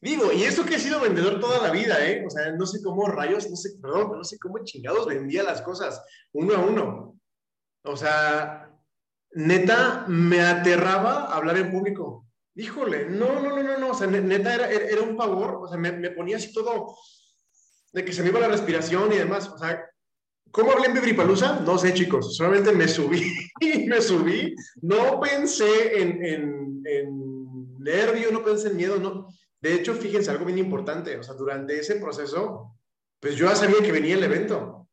[0.00, 2.24] Digo, y eso que he sido vendedor toda la vida, ¿eh?
[2.24, 5.60] O sea, no sé cómo rayos, no sé, perdón, no sé cómo chingados vendía las
[5.60, 6.00] cosas
[6.32, 7.20] uno a uno.
[7.82, 8.70] O sea,
[9.32, 12.27] neta, me aterraba hablar en público.
[12.58, 15.78] Híjole, no, no, no, no, no, o sea, neta era, era un favor, o sea,
[15.78, 16.96] me, me, ponía así todo,
[17.92, 19.80] de que se me iba la respiración y demás, o sea,
[20.50, 21.60] ¿cómo hablé en Vibripalusa?
[21.60, 23.32] No sé, chicos, solamente me subí,
[23.86, 29.28] me subí, no pensé en, en, en nervio, no pensé en miedo, no,
[29.60, 32.76] de hecho, fíjense, algo bien importante, o sea, durante ese proceso,
[33.20, 34.88] pues yo ya sabía que venía el evento.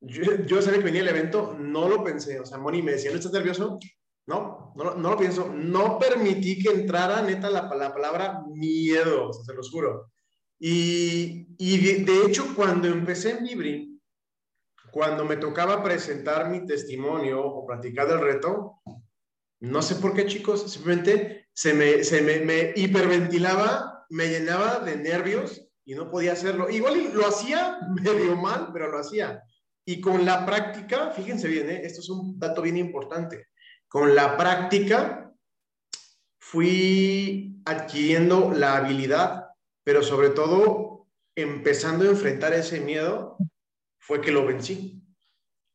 [0.00, 3.18] Yo, sabía que venía el evento, no lo pensé, o sea, Moni me decía, ¿no
[3.18, 3.78] estás nervioso?
[4.26, 5.48] No, no, lo pienso.
[5.48, 10.10] No permití que entrara neta la, la palabra miedo, o sea, se los juro.
[10.58, 14.00] Y, y de, hecho, cuando empecé en Libri,
[14.90, 18.80] cuando me tocaba presentar mi testimonio o platicar del reto,
[19.60, 25.66] no sé por qué, chicos, simplemente se me, se me hiperventilaba me llenaba de nervios
[25.84, 26.68] y no podía hacerlo.
[26.68, 29.42] Igual lo hacía medio mal, pero lo hacía.
[29.84, 31.80] Y con la práctica, fíjense bien, ¿eh?
[31.84, 33.46] esto es un dato bien importante,
[33.90, 35.34] con la práctica
[36.38, 39.48] fui adquiriendo la habilidad,
[39.82, 43.36] pero sobre todo empezando a enfrentar ese miedo,
[43.98, 45.02] fue que lo vencí.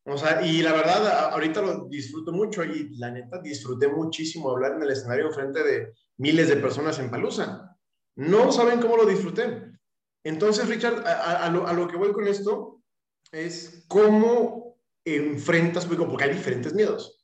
[0.06, 4.76] O sea, y la verdad, ahorita lo disfruto mucho y la neta disfruté muchísimo hablar
[4.76, 7.76] en el escenario frente de miles de personas en Palusa.
[8.14, 9.72] No saben cómo lo disfruté.
[10.24, 12.80] Entonces, Richard, a, lo, que voy con esto
[13.30, 17.15] es cómo enfrentas, porque hay diferentes miedos.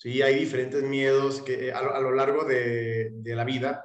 [0.00, 3.84] Sí, hay diferentes miedos que, eh, a, lo, largo de, de la vida,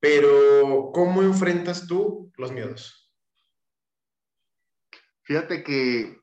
[0.00, 3.12] pero ¿cómo enfrentas tú los miedos?
[5.22, 6.18] Fíjate que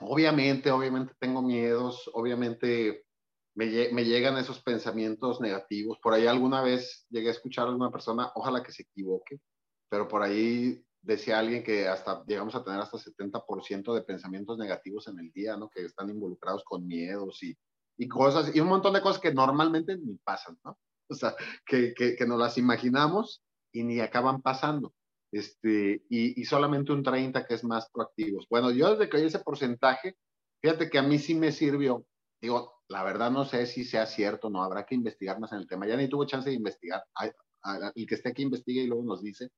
[0.00, 3.06] obviamente, obviamente tengo miedos, obviamente
[3.54, 5.98] me, llegan esos pensamientos negativos.
[5.98, 9.40] Por ahí alguna vez llegué a escuchar a una persona, ojalá que se equivoque,
[9.88, 15.08] pero por ahí decía alguien que hasta llegamos a tener hasta 70% de pensamientos negativos
[15.08, 15.70] en el día, ¿no?
[15.70, 17.56] Que están involucrados con miedos y,
[17.98, 20.78] y cosas, y un montón de cosas que normalmente ni pasan, ¿no?
[21.08, 24.92] O sea, que, que, que nos las imaginamos y ni acaban pasando.
[25.32, 28.46] Este, y, y, solamente un 30 que es más proactivos.
[28.48, 30.16] Bueno, yo desde que oí ese porcentaje,
[30.62, 32.06] fíjate que a mí sí me sirvió.
[32.40, 35.66] Digo, la verdad no sé si sea cierto, no, habrá que investigar más en el
[35.66, 35.86] tema.
[35.86, 37.02] Ya ni tuvo chance de investigar.
[37.94, 39.50] El que esté aquí investiga y luego nos dice.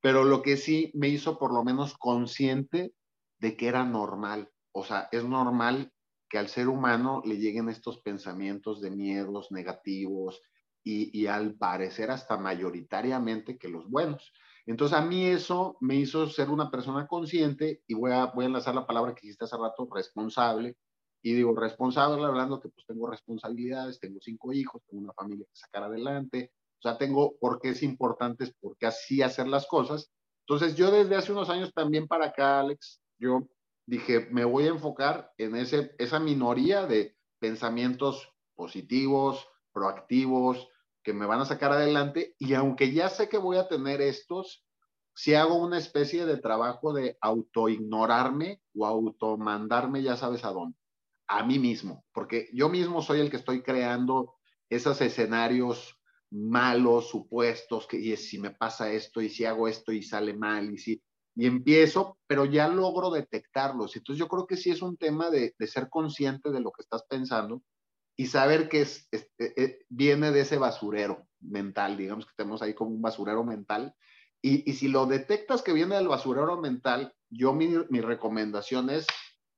[0.00, 2.92] Pero lo que sí me hizo por lo menos consciente
[3.38, 4.50] de que era normal.
[4.72, 5.92] O sea, es normal
[6.32, 10.40] que al ser humano le lleguen estos pensamientos de miedos negativos
[10.82, 14.32] y, al parecer hasta mayoritariamente que los buenos.
[14.64, 18.86] Entonces a mí eso me hizo ser una persona consciente y voy a, enlazar la
[18.86, 20.78] palabra que dijiste hace rato, responsable,
[21.20, 25.56] y digo, responsable, hablando que pues tengo responsabilidades, tengo cinco hijos, tengo una familia que
[25.56, 30.10] sacar adelante, o sea, tengo por qué es importante, por qué así hacer las cosas.
[30.46, 33.46] Entonces, yo desde hace unos años también para acá, Alex, yo
[33.86, 40.68] dije, me voy a enfocar en ese, esa minoría de pensamientos positivos, proactivos,
[41.02, 42.34] que me van a sacar adelante.
[42.38, 44.64] Y aunque ya sé que voy a tener estos,
[45.14, 50.76] si hago una especie de trabajo de autoignorarme o automandarme, ya sabes a dónde
[51.32, 54.34] a mí mismo, porque yo mismo soy el que estoy creando
[54.68, 55.98] esos escenarios
[56.30, 60.70] malos, supuestos, que y si me pasa esto y si hago esto y sale mal
[60.72, 61.02] y si
[61.34, 63.96] y empiezo, pero ya logro detectarlos.
[63.96, 67.04] Entonces yo creo que sí es un tema de, ser consciente de lo que estás
[67.08, 67.62] pensando
[68.16, 72.74] y saber que es, eh, eh, viene de ese basurero mental, digamos que tenemos ahí
[72.74, 73.94] como un basurero mental.
[74.42, 79.06] Y, y si lo detectas que viene del basurero mental, yo mi, mi recomendación es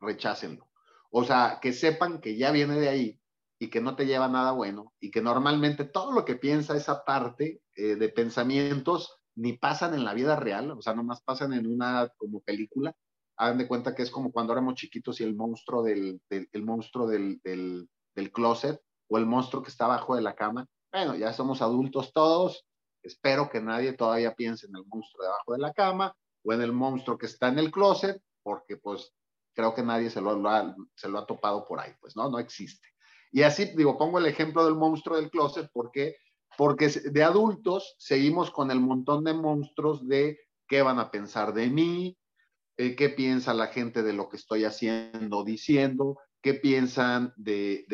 [0.00, 0.68] rechácenlo.
[1.10, 3.20] O sea, que sepan que ya viene de ahí
[3.58, 7.04] y que no te lleva nada bueno y que normalmente todo lo que piensa esa
[7.04, 11.66] parte eh, de pensamientos ni pasan en la vida real, o sea, nomás pasan en
[11.66, 12.94] una como película.
[13.36, 17.08] Hagan de cuenta que es como cuando éramos chiquitos y el monstruo del, el monstruo
[17.08, 20.66] del, del, del closet o el monstruo que está abajo de la cama.
[20.92, 22.64] Bueno, ya somos adultos todos.
[23.02, 26.72] Espero que nadie todavía piense en el monstruo debajo de la cama o en el
[26.72, 29.12] monstruo que está en el closet, porque pues
[29.54, 32.38] creo que nadie se lo, ha, se lo ha topado por ahí, pues no, no
[32.38, 32.86] existe.
[33.32, 36.16] Y así, digo, pongo el ejemplo del monstruo del closet porque,
[36.56, 40.38] porque de adultos seguimos con el montón de monstruos de
[40.68, 42.18] qué van a pensar de mí,
[42.76, 47.86] eh, qué piensa la gente de lo que estoy haciendo, diciendo, qué piensan de,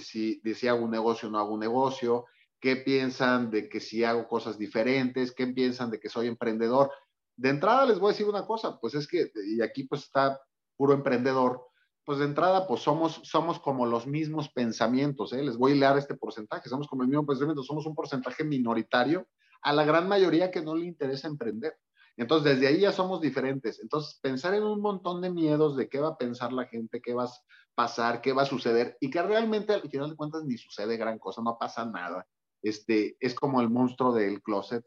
[0.00, 2.26] si, de si hago un negocio o no hago un negocio,
[2.60, 6.92] qué piensan de que si hago cosas diferentes, qué piensan de que soy emprendedor.
[7.36, 10.40] De entrada les voy a decir una cosa, pues es que, y aquí pues está
[10.76, 11.69] puro emprendedor,
[12.10, 15.44] pues de entrada pues somos, somos como los mismos pensamientos, ¿eh?
[15.44, 19.28] les voy a leer este porcentaje, somos como el mismo pensamiento, somos un porcentaje minoritario
[19.62, 21.78] a la gran mayoría que no le interesa emprender.
[22.16, 23.78] Entonces, desde ahí ya somos diferentes.
[23.80, 27.14] Entonces, pensar en un montón de miedos de qué va a pensar la gente, qué
[27.14, 27.32] va a
[27.76, 31.20] pasar, qué va a suceder, y que realmente al final de cuentas ni sucede gran
[31.20, 32.26] cosa, no pasa nada.
[32.60, 34.84] Este, es como el monstruo del closet,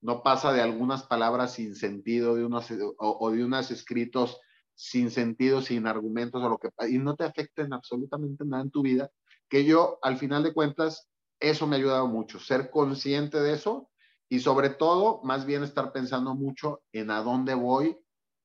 [0.00, 4.40] no pasa de algunas palabras sin sentido, de unos, o, de unos escritos
[4.76, 8.82] sin sentido, sin argumentos, o lo que, y no te afecten absolutamente nada en tu
[8.82, 9.10] vida,
[9.48, 11.08] que yo, al final de cuentas,
[11.40, 13.90] eso me ha ayudado mucho, ser consciente de eso
[14.28, 17.98] y sobre todo, más bien estar pensando mucho en a dónde voy,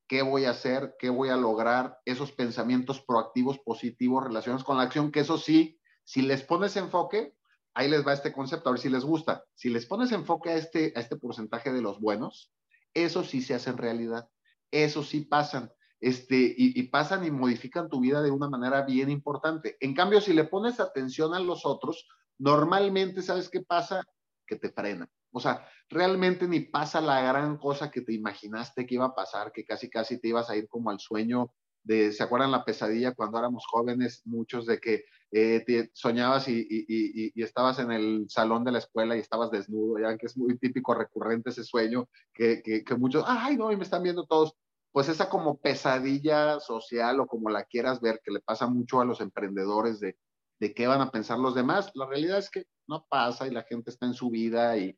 [0.07, 4.83] qué voy a hacer, qué voy a lograr, esos pensamientos proactivos, positivos, relacionados con la
[4.83, 7.35] acción, que eso sí, si les pones enfoque,
[7.73, 9.45] ahí les va este concepto, a ver si les gusta.
[9.55, 12.51] Si les pones enfoque a este, a este porcentaje de los buenos,
[12.93, 14.29] eso sí se hace en realidad,
[14.69, 15.71] eso sí pasan.
[16.01, 19.77] Este, y, y, pasan y modifican tu vida de una manera bien importante.
[19.79, 22.07] En cambio, si le pones atención a los otros,
[22.39, 24.03] normalmente, ¿sabes qué pasa?
[24.47, 25.07] Que te frena.
[25.31, 29.51] O sea, realmente ni pasa la gran cosa que te imaginaste que iba a pasar,
[29.51, 33.13] que casi casi te ibas a ir como al sueño de, ¿se acuerdan la pesadilla
[33.13, 34.21] cuando éramos jóvenes?
[34.25, 39.15] Muchos de que eh, soñabas y, y, y, estabas en el salón de la escuela
[39.15, 43.23] y estabas desnudo, ya que es muy típico, recurrente ese sueño, que, que, que muchos,
[43.25, 44.55] ay, no, y me están viendo todos.
[44.91, 49.05] Pues esa como pesadilla social o como la quieras ver, que le pasa mucho a
[49.05, 50.17] los emprendedores de,
[50.59, 53.63] de qué van a pensar los demás, la realidad es que no pasa y la
[53.63, 54.97] gente está en su vida y,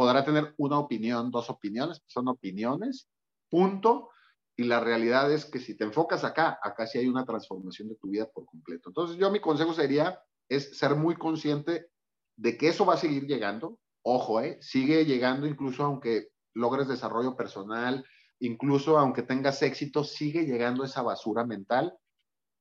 [0.00, 3.06] podrá tener una opinión, dos opiniones, son opiniones,
[3.50, 4.08] punto.
[4.56, 7.96] Y la realidad es que si te enfocas acá, acá sí hay una transformación de
[7.96, 8.88] tu vida por completo.
[8.88, 11.88] Entonces yo mi consejo sería es ser muy consciente
[12.36, 13.78] de que eso va a seguir llegando.
[14.00, 14.56] Ojo, ¿eh?
[14.62, 18.02] sigue llegando incluso aunque logres desarrollo personal,
[18.40, 21.96] incluso aunque tengas éxito, sigue llegando esa basura mental.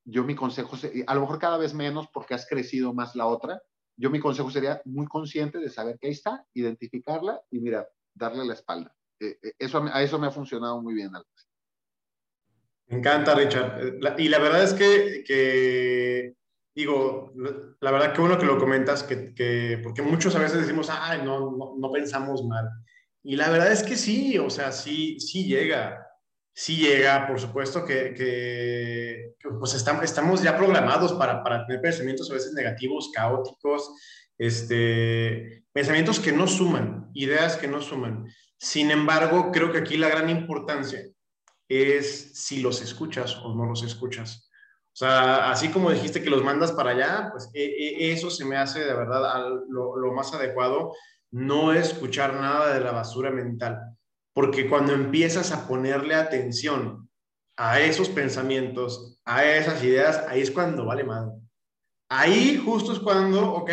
[0.05, 3.61] Yo mi consejo, a lo mejor cada vez menos porque has crecido más la otra,
[3.97, 8.45] yo mi consejo sería muy consciente de saber que ahí está, identificarla y mira, darle
[8.45, 8.95] la espalda.
[9.19, 11.11] Eh, eh, eso, a eso me ha funcionado muy bien.
[12.87, 13.99] Me encanta, Richard.
[14.17, 16.33] y la verdad es que,
[16.73, 17.33] digo,
[17.81, 21.51] la verdad que bueno que lo comentas, que, porque muchos a veces decimos, ay, no,
[21.51, 22.69] no, no, pensamos mal.
[23.23, 26.09] Y la verdad es que sí, o sea, sí, sí llega
[26.59, 32.29] sí llega, por supuesto que, que, pues estamos, estamos ya programados para, para, tener pensamientos
[32.29, 33.89] a veces negativos, caóticos,
[34.37, 38.27] este, pensamientos que no suman, ideas que no suman.
[38.57, 40.99] Sin embargo, creo que aquí la gran importancia
[41.69, 44.49] es si los escuchas o no los escuchas.
[44.91, 48.43] O sea, así como dijiste que los mandas para allá, pues e, e, eso se
[48.43, 50.91] me hace de verdad lo, lo más adecuado,
[51.31, 53.89] no escuchar nada de la basura mental
[54.39, 57.09] porque cuando empiezas a ponerle atención
[57.57, 61.29] a esos pensamientos, a esas ideas, ahí es cuando vale más.
[62.09, 63.69] Ahí justo es cuando, ok,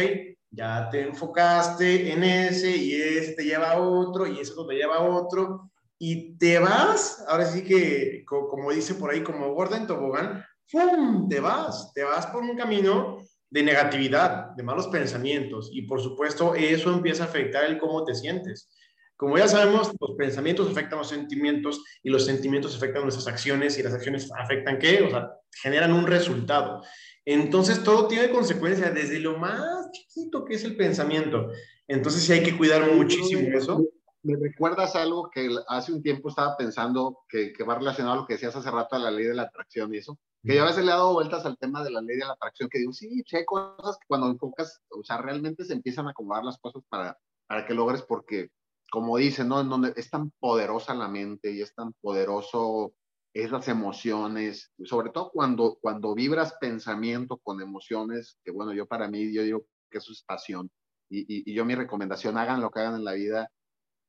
[0.51, 4.97] ya te enfocaste en ese y ese te lleva a otro y ese te lleva
[4.97, 10.45] a otro y te vas, ahora sí que, como dice por ahí, como Gordon Tobogán,
[10.67, 11.29] ¡fum!
[11.29, 13.16] Te vas, te vas por un camino
[13.51, 18.15] de negatividad, de malos pensamientos y por supuesto eso empieza a afectar el cómo te
[18.15, 18.69] sientes.
[19.17, 23.83] Como ya sabemos, los pensamientos afectan los sentimientos y los sentimientos afectan nuestras acciones y
[23.83, 25.03] las acciones afectan qué?
[25.03, 25.31] O sea,
[25.63, 26.83] generan un resultado.
[27.25, 31.49] Entonces, todo tiene consecuencias desde lo más chiquito que es el pensamiento.
[31.89, 33.85] Entonces, sí hay que cuidar muchísimo eso.
[34.23, 38.27] Me recuerdas algo que hace un tiempo estaba pensando que, que, va relacionado a lo
[38.27, 40.67] que decías hace rato a la ley de la atracción y eso, que yo a
[40.67, 42.93] veces le he dado vueltas al tema de la ley de la atracción, que digo,
[42.93, 46.83] sí, hay cosas que cuando enfocas, o sea, realmente se empiezan a acomodar las cosas
[46.89, 48.51] para, para que logres, porque
[48.91, 49.61] como dicen, ¿no?
[49.61, 52.95] En donde es tan poderosa la mente y es tan poderoso
[53.35, 59.33] esas emociones, sobre todo cuando, cuando vibras pensamiento con emociones, que bueno, yo para mí,
[59.33, 60.71] yo digo que eso es pasión.
[61.11, 63.51] Y, y, yo mi recomendación, hagan lo que hagan en la vida,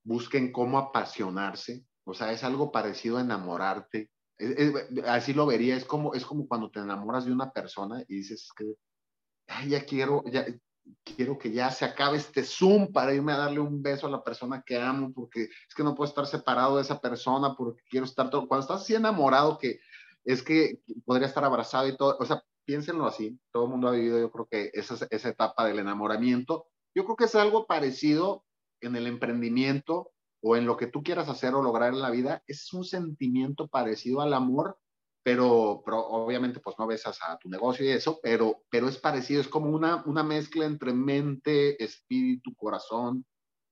[0.03, 4.09] busquen cómo apasionarse, o sea, es algo parecido a enamorarte.
[5.05, 8.49] Así lo vería, es como, es como cuando te enamoras de una persona y dices
[8.55, 8.75] que
[9.67, 10.45] ya quiero, ya,
[11.03, 14.23] quiero que ya se acabe este Zoom para irme a darle un beso a la
[14.23, 18.05] persona que amo, porque es que no puedo estar separado de esa persona, porque quiero
[18.05, 18.47] estar todo.
[18.47, 19.79] Cuando estás así enamorado, que
[20.25, 23.91] es que podría estar abrazado y todo, o sea, piénsenlo así, todo el mundo ha
[23.91, 26.67] vivido, yo creo que esa, esa etapa del enamoramiento.
[26.93, 28.43] Yo creo que es algo parecido
[28.81, 30.11] en el emprendimiento
[30.41, 33.67] o en lo que tú quieras hacer o lograr en la vida, es un sentimiento
[33.67, 34.77] parecido al amor,
[35.23, 39.41] pero, pero obviamente pues no besas a tu negocio y eso, pero, pero es parecido,
[39.41, 43.25] es como una, una mezcla entre mente, espíritu, corazón,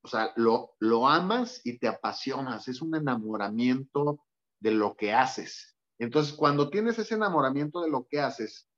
[0.03, 4.20] o sea, lo, lo amas y te apasionas, es un enamoramiento
[4.59, 5.76] de lo que haces.
[5.97, 8.70] Entonces, cuando tienes ese enamoramiento de lo que haces,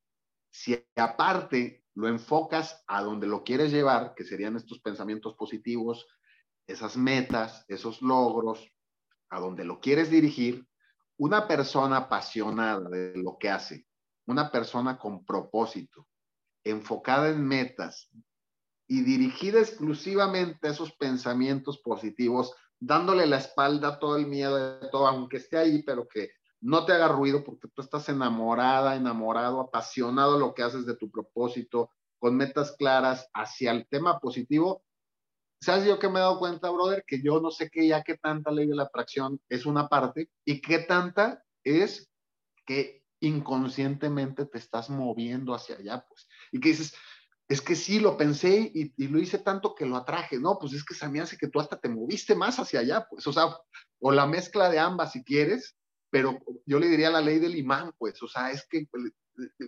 [0.52, 6.08] si aparte lo enfocas a donde lo quieres llevar, que serían estos pensamientos positivos,
[6.68, 8.70] esas metas, esos logros,
[9.30, 10.68] a donde lo quieres dirigir,
[11.18, 13.88] una persona apasionada de lo que hace,
[14.28, 16.08] una persona con propósito,
[16.64, 18.10] enfocada en metas
[18.88, 24.90] y dirigida exclusivamente a esos pensamientos positivos, dándole la espalda a todo el miedo de
[24.90, 26.30] todo, aunque esté ahí, pero que
[26.62, 30.96] no te haga ruido porque tú estás enamorada, enamorado, apasionado de lo que haces de
[30.96, 34.84] tu propósito, con metas claras hacia el tema positivo,
[35.60, 37.04] ¿Sabes yo que me he dado cuenta, brother?
[37.06, 40.30] Que yo no sé qué ya qué tanta ley de la atracción es una parte
[40.46, 42.10] y qué tanta es
[42.66, 46.28] que inconscientemente te estás moviendo hacia allá, pues.
[46.52, 46.94] Y que dices,
[47.48, 50.38] es que sí, lo pensé y, y, lo hice tanto que lo atraje.
[50.38, 53.08] No, pues es que se me hace que tú hasta te moviste más hacia allá,
[53.10, 53.26] pues.
[53.26, 53.46] O sea,
[54.00, 55.76] o la mezcla de ambas si quieres,
[56.12, 58.22] pero yo le diría la ley del imán, pues.
[58.22, 58.88] O sea, es que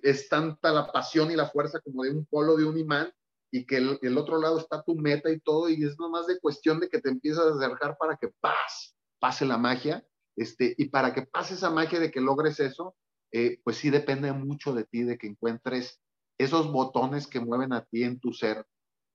[0.04, 3.12] es tanta la pasión y la fuerza como de un polo de un imán
[3.52, 6.80] y que el, otro lado está tu meta y todo, y es nomás de cuestión
[6.80, 11.14] de que te empiezas a acercar para que paz, pase la magia, este, y para
[11.14, 12.96] que pase esa magia de que logres eso,
[13.32, 16.02] eh, pues sí depende mucho de ti, de que encuentres
[16.38, 18.66] esos botones que mueven a ti en tu ser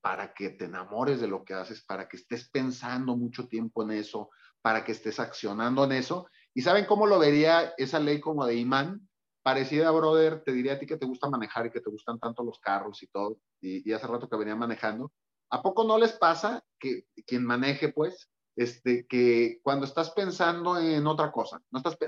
[0.03, 3.93] para que te enamores de lo que haces, para que estés pensando mucho tiempo en
[3.93, 4.29] eso,
[4.61, 6.29] para que estés accionando en eso.
[6.53, 9.09] ¿Y saben cómo lo vería esa ley como de imán?
[9.45, 12.43] Parecida, brother, te diría a ti que te gusta manejar y que te gustan tanto
[12.43, 15.13] los carros y todo, y, hace rato que venía manejando,
[15.51, 21.07] ¿a poco no les pasa que quien maneje, pues, este, que cuando estás pensando en
[21.07, 21.99] otra cosa, no estás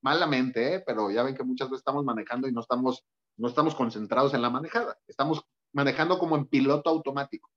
[0.00, 0.84] malamente, ¿eh?
[0.86, 3.04] pero ya ven que muchas veces estamos manejando y no estamos,
[3.36, 7.50] no estamos concentrados en la manejada, estamos manejando como en piloto automático.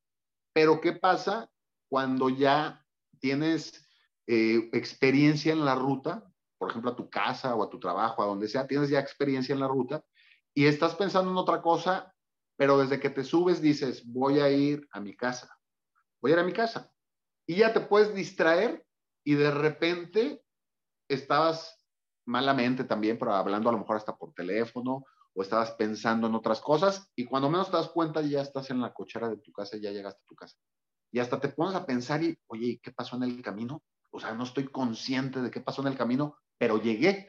[0.53, 1.49] Pero ¿qué pasa
[1.87, 2.85] cuando ya
[3.19, 3.87] tienes
[4.27, 6.30] eh, experiencia en la ruta?
[6.61, 9.51] Por ejemplo, a tu casa o a tu trabajo, a donde sea, tienes ya experiencia
[9.51, 10.05] en la ruta
[10.53, 12.13] y estás pensando en otra cosa,
[12.55, 15.57] pero desde que te subes dices, voy a ir a mi casa,
[16.21, 16.93] voy a ir a mi casa.
[17.47, 18.85] Y ya te puedes distraer
[19.23, 20.43] y de repente
[21.07, 21.83] estabas
[22.27, 25.03] malamente también, pero hablando a lo mejor hasta por teléfono
[25.33, 28.81] o estabas pensando en otras cosas y cuando menos te das cuenta ya estás en
[28.81, 30.57] la cochera de tu casa y ya llegaste a tu casa.
[31.11, 33.81] Y hasta te pones a pensar y, oye, ¿qué pasó en el camino?
[34.11, 37.27] O sea, no estoy consciente de qué pasó en el camino pero llegué.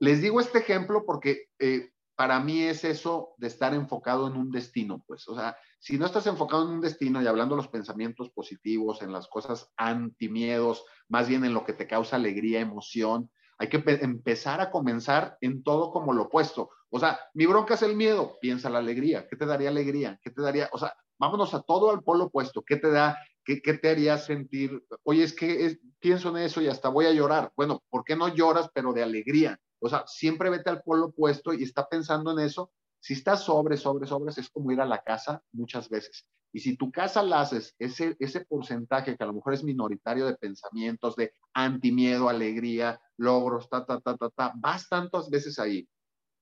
[0.00, 4.50] Les digo este ejemplo porque eh, para mí es eso de estar enfocado en un
[4.50, 7.70] destino, pues, o sea, si no estás enfocado en un destino y hablando de los
[7.70, 13.30] pensamientos positivos, en las cosas antimiedos, más bien en lo que te causa alegría, emoción,
[13.56, 16.70] hay que empezar a comenzar en todo como lo opuesto.
[16.90, 19.28] O sea, mi bronca es el miedo, piensa la alegría.
[19.28, 20.18] ¿Qué te daría alegría?
[20.20, 20.68] ¿Qué te daría?
[20.72, 22.64] O sea, vámonos a todo al polo opuesto.
[22.66, 24.84] ¿Qué te da ¿Qué, te haría sentir?
[25.02, 27.52] Oye, es que pienso en eso y hasta voy a llorar.
[27.56, 29.60] Bueno, ¿por qué no lloras, pero de alegría?
[29.80, 32.72] O sea, siempre vete al polo opuesto y está pensando en eso.
[33.00, 36.26] Si estás sobre, sobre, sobre, es como ir a la casa muchas veces.
[36.52, 40.24] Y si tu casa la haces, ese, ese porcentaje que a lo mejor es minoritario
[40.24, 45.86] de pensamientos, de antimiedo, alegría, logros, ta, ta, ta, ta, ta, vas tantas veces ahí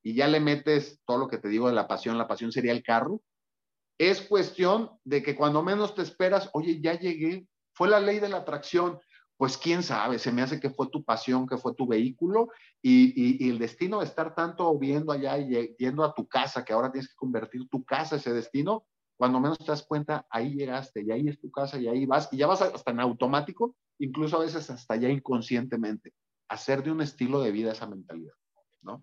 [0.02, 2.72] y ya le metes todo lo que te digo de la pasión, la pasión sería
[2.72, 3.22] el carro,
[4.10, 8.28] es cuestión de que cuando menos te esperas, oye, ya llegué, fue la ley de
[8.28, 8.98] la atracción.
[9.36, 12.48] Pues quién sabe, se me hace que fue tu pasión, que fue tu vehículo
[12.80, 16.92] y, el destino de estar tanto viendo allá y yendo a tu casa, que ahora
[16.92, 18.86] tienes que convertir tu casa ese destino,
[19.16, 22.28] cuando menos te das cuenta, ahí llegaste y ahí es tu casa y ahí vas
[22.32, 26.12] y ya vas hasta en automático, incluso a veces hasta ya inconscientemente,
[26.48, 28.34] hacer de un estilo de vida esa mentalidad,
[28.82, 29.02] ¿no?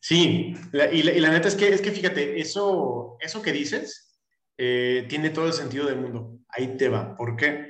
[0.00, 0.54] Sí,
[0.92, 4.16] y, la, neta es que, es que fíjate, eso, eso que dices
[4.56, 6.38] eh, tiene todo el sentido del mundo.
[6.48, 7.16] Ahí te va.
[7.16, 7.68] ¿Por qué?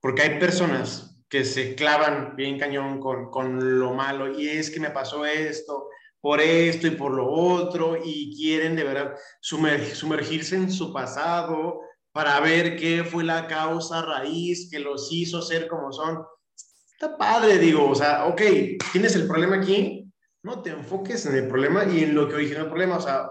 [0.00, 4.80] Porque hay personas que se clavan bien cañón con, con lo malo y es que
[4.80, 5.88] me pasó esto,
[6.20, 11.80] por esto y por lo otro y quieren de verdad sumergirse en su pasado
[12.12, 16.18] para ver qué fue la causa raíz que los hizo ser como son.
[16.92, 18.42] Está padre, digo, o sea, ok,
[18.92, 19.99] tienes el problema aquí,
[20.42, 23.30] no te enfoques en el problema y en lo que originó el problema, o sea,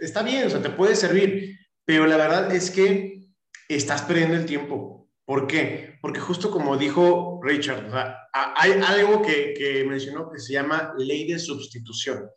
[0.00, 3.20] está bien, o sea, te puede servir, pero la verdad es que
[3.68, 5.08] estás perdiendo el tiempo.
[5.24, 5.98] ¿Por qué?
[6.02, 10.94] Porque justo como dijo Richard, o sea, hay algo que, que mencionó que se llama
[10.98, 12.28] ley de sustitución.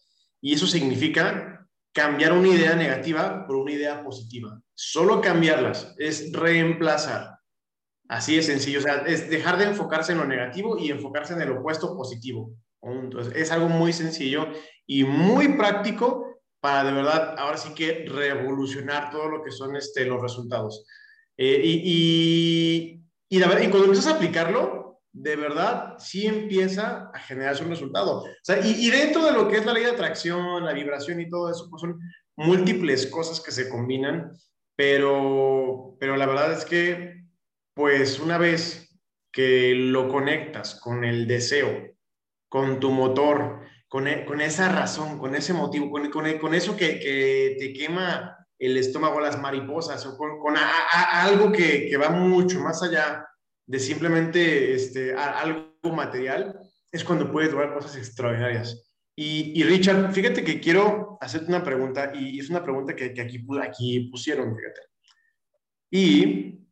[0.42, 4.62] Y eso significa cambiar una idea negativa por una idea positiva.
[4.76, 7.40] Solo cambiarlas, es reemplazar.
[8.08, 11.42] Así de sencillo, o sea, es dejar de enfocarse en lo negativo y enfocarse en
[11.42, 12.54] el opuesto positivo.
[13.36, 14.48] Es algo muy sencillo
[14.86, 16.26] y muy práctico
[16.66, 20.84] para de verdad, ahora sí que revolucionar todo lo que son este, los resultados.
[21.38, 28.26] Eh, y, y, cuando empiezas a aplicarlo, de verdad, sí empieza a generarse un resultado.
[28.64, 31.52] Y, y, dentro de lo que es la ley de atracción, la vibración y todo
[31.52, 32.00] eso, pues son
[32.36, 34.32] múltiples cosas que se combinan,
[34.76, 37.26] pero, pero la verdad es que,
[37.76, 38.90] pues una vez
[39.32, 41.95] que lo conectas con el deseo,
[42.56, 46.78] con tu motor, con, e, con esa razón, con ese motivo, con, con, con eso
[46.78, 50.56] que, que, te quema el estómago, las mariposas, o con, con
[51.12, 53.28] algo que, que, va mucho más allá
[53.68, 56.58] de simplemente este, algo material,
[56.90, 58.90] es cuando puedes lograr cosas extraordinarias.
[59.18, 63.20] Y, y, Richard, fíjate que quiero hacerte una pregunta, y es una pregunta que, que
[63.20, 64.80] aquí, aquí pusieron, fíjate.
[65.92, 66.66] Y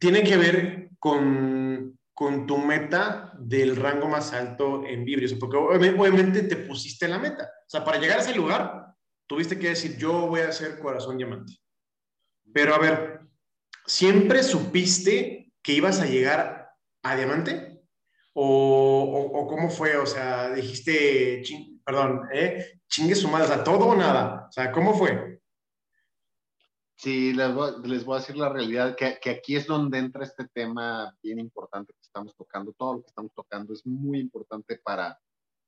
[0.00, 6.42] tiene que ver con, con tu meta del rango más alto en Vibrio, porque obviamente
[6.42, 7.44] te pusiste la meta.
[7.44, 8.94] O sea, para llegar a ese lugar,
[9.26, 11.54] tuviste que decir, yo voy a ser corazón diamante.
[12.52, 13.20] Pero a ver,
[13.86, 16.68] ¿siempre supiste que ibas a llegar
[17.02, 17.80] a diamante?
[18.34, 19.96] ¿O, o, cómo fue?
[19.96, 21.42] O sea, dijiste,
[21.82, 22.80] perdón, ¿eh?
[22.86, 24.46] chingue su madre, o sea, todo o nada.
[24.46, 25.29] O sea, ¿cómo fue?
[27.02, 30.22] Sí, les voy, les voy a decir la realidad, que, que, aquí es donde entra
[30.22, 32.74] este tema bien importante que estamos tocando.
[32.74, 35.18] Todo lo que estamos tocando es muy importante para,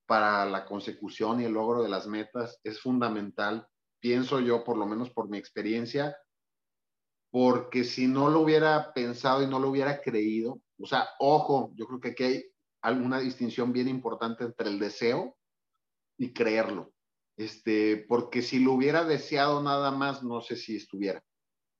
[0.04, 3.66] para la consecución y el logro de las metas es fundamental,
[3.98, 6.14] pienso yo, por lo menos por mi experiencia,
[7.30, 11.86] porque si no lo hubiera pensado y no lo hubiera creído, o sea, ojo, yo
[11.86, 12.44] creo que aquí hay
[12.82, 15.38] alguna distinción bien importante entre el deseo
[16.18, 16.92] y creerlo.
[17.42, 21.24] Este, porque si lo hubiera deseado nada más, no sé si estuviera.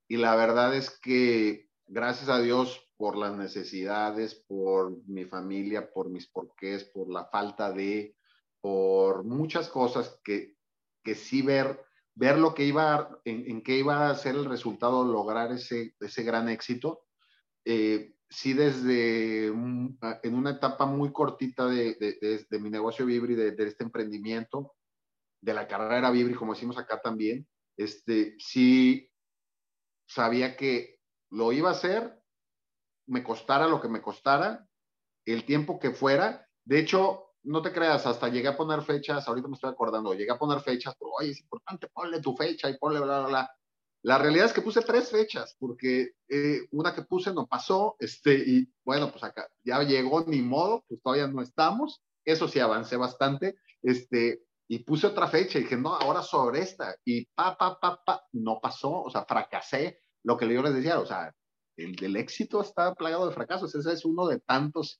[0.08, 6.10] Y la verdad es que, gracias a Dios, por las necesidades, por mi familia, por
[6.10, 8.16] mis porqués, por la falta de,
[8.60, 10.56] por muchas cosas que,
[11.04, 11.80] que sí ver,
[12.14, 16.24] ver lo que iba, en, en qué iba a ser el resultado, lograr ese, ese
[16.24, 17.06] gran éxito.
[17.64, 23.54] Eh, sí, desde en una etapa muy cortita de, de, de mi negocio Vibri, de,
[23.58, 24.74] este emprendimiento,
[25.42, 29.10] de la carrera Vibri, como decimos acá también, este, sí
[30.06, 30.98] sabía que
[31.30, 32.22] lo iba a hacer
[33.06, 34.66] me costara lo que me costara,
[35.24, 36.48] el tiempo que fuera.
[36.64, 40.30] De hecho, no te creas, hasta llegué a poner fechas, ahorita me estoy acordando, llegué
[40.30, 43.50] a poner fechas, pero oye, es importante, ponle tu fecha y ponle bla, bla, bla.
[44.04, 48.34] La realidad es que puse tres fechas, porque eh, una que puse no pasó, este,
[48.34, 52.02] y bueno, pues acá ya llegó, ni modo, pues todavía no estamos.
[52.24, 56.96] Eso sí, avancé bastante, este, y puse otra fecha y dije, no, ahora sobre esta,
[57.04, 60.98] y pa, pa, pa, pa, no pasó, o sea, fracasé, lo que yo les decía,
[60.98, 61.30] o sea,
[61.76, 63.74] el, éxito está plagado de fracasos.
[63.74, 64.98] Ese es uno de tantos,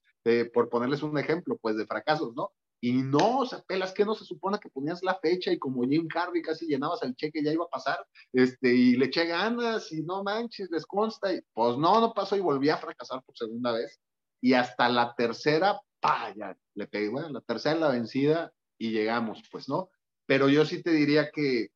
[0.53, 2.51] por ponerles un ejemplo, pues de fracasos, ¿no?
[2.81, 5.81] Y no, o sea, pelas que no se supone que ponías la fecha y como
[5.89, 7.97] Jim Carrey casi llenabas el cheque ya iba a pasar,
[8.31, 12.35] este, y le eché ganas y no manches, les consta, y pues no, no pasó
[12.35, 13.99] y volví a fracasar por segunda vez.
[14.39, 19.43] Y hasta la tercera, pa, ya le pegué, bueno, la tercera la vencida y llegamos,
[19.51, 19.89] pues, ¿no?
[20.25, 21.69] Pero yo sí te diría que,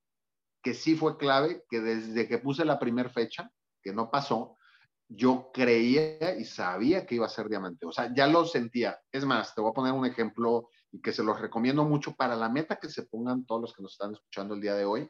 [0.63, 4.57] que sí fue clave, que desde que puse la primera fecha, que no pasó,
[5.09, 7.85] yo creía y sabía que iba a ser diamante.
[7.85, 8.99] O sea, ya lo sentía.
[9.11, 12.35] Es más, te voy a poner un ejemplo y que se los recomiendo mucho para
[12.35, 15.09] la meta que se pongan todos los que nos están escuchando el día de hoy.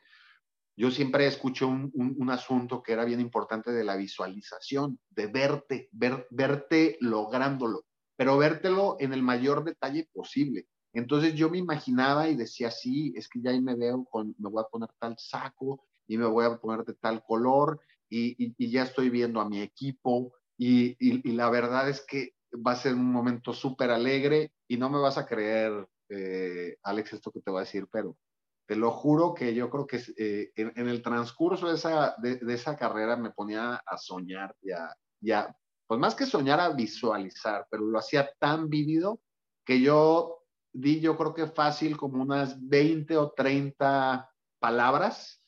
[0.75, 5.89] Yo siempre escucho un, un, asunto que era bien importante de la visualización, de verte,
[5.91, 7.85] ver, verte lográndolo,
[8.15, 10.67] pero vértelo en el mayor detalle posible.
[10.97, 14.49] Entonces yo me imaginaba y decía, sí, es que ya ahí me veo con, me
[14.49, 17.79] voy a poner tal saco y me voy a poner de tal color
[18.09, 20.95] y, ya estoy viendo a mi equipo y,
[21.33, 22.33] la verdad es que
[22.65, 27.13] va a ser un momento súper alegre y no me vas a creer, eh, Alex,
[27.13, 28.17] esto que te voy a decir, pero
[28.65, 32.75] te lo juro que yo creo que eh, en, el transcurso de esa, de, esa
[32.75, 37.99] carrera me ponía a soñar ya, ya, pues más que soñar a visualizar, pero lo
[37.99, 39.21] hacía tan vívido
[39.63, 40.36] que yo
[40.77, 45.41] di yo creo que fácil como unas 20 o 30 palabras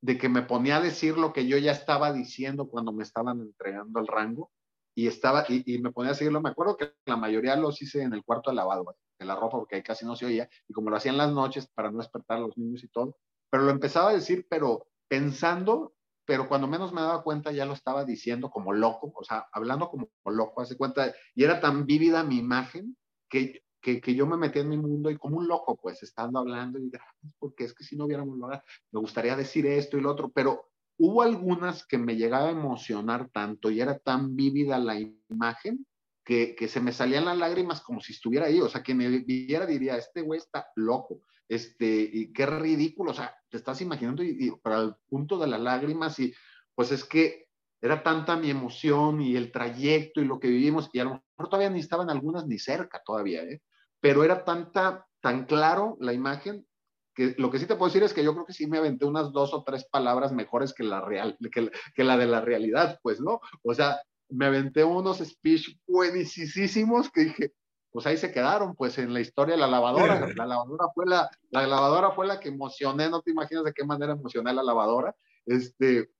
[0.00, 3.40] de que me ponía a decir lo que yo ya estaba diciendo cuando me estaban
[3.40, 4.50] entregando el rango
[4.94, 6.40] y estaba y, me ponía a decirlo.
[6.40, 9.58] Me acuerdo que la mayoría los hice en el cuarto de lavado de la ropa
[9.58, 11.98] porque ahí casi no se oía y como lo hacía en las noches para no
[11.98, 13.18] despertar a los niños y todo,
[13.50, 15.94] pero lo empezaba a decir, pero pensando,
[16.24, 19.90] pero cuando menos me daba cuenta ya lo estaba diciendo como loco, o sea, hablando
[19.90, 22.96] como loco, hace cuenta, y era tan vívida mi imagen
[23.28, 26.78] que que, yo me metí en mi mundo y como un loco, pues, estando hablando
[26.78, 26.90] y
[27.38, 30.70] porque es que si no hubiéramos logrado, me gustaría decir esto y lo otro, pero
[30.98, 35.86] hubo algunas que me llegaba a emocionar tanto y era tan vívida la imagen
[36.24, 39.08] que, que se me salían las lágrimas como si estuviera ahí, o sea, que me
[39.20, 44.24] viera diría, este güey está loco, este, y qué ridículo, o sea, te estás imaginando
[44.24, 46.34] y, y para el punto de las lágrimas y
[46.74, 47.46] pues es que
[47.80, 51.48] era tanta mi emoción y el trayecto y lo que vivimos, y a lo mejor
[51.48, 53.62] todavía ni estaban algunas ni cerca todavía, ¿eh?
[54.00, 56.66] Pero era tanta, tan claro la imagen
[57.14, 59.06] que lo que sí te puedo decir es que yo creo que sí me aventé
[59.06, 62.98] unas dos o tres palabras mejores que la real, que, que la de la realidad,
[63.02, 63.40] pues, ¿no?
[63.62, 67.52] O sea, me aventé unos speech buenísimos que dije,
[67.90, 70.20] pues ahí se quedaron, pues en la historia de la lavadora.
[70.36, 73.84] La lavadora fue la, la lavadora fue la que emocioné, no te imaginas de qué
[73.84, 75.16] manera emocioné la lavadora.
[75.46, 76.10] Este,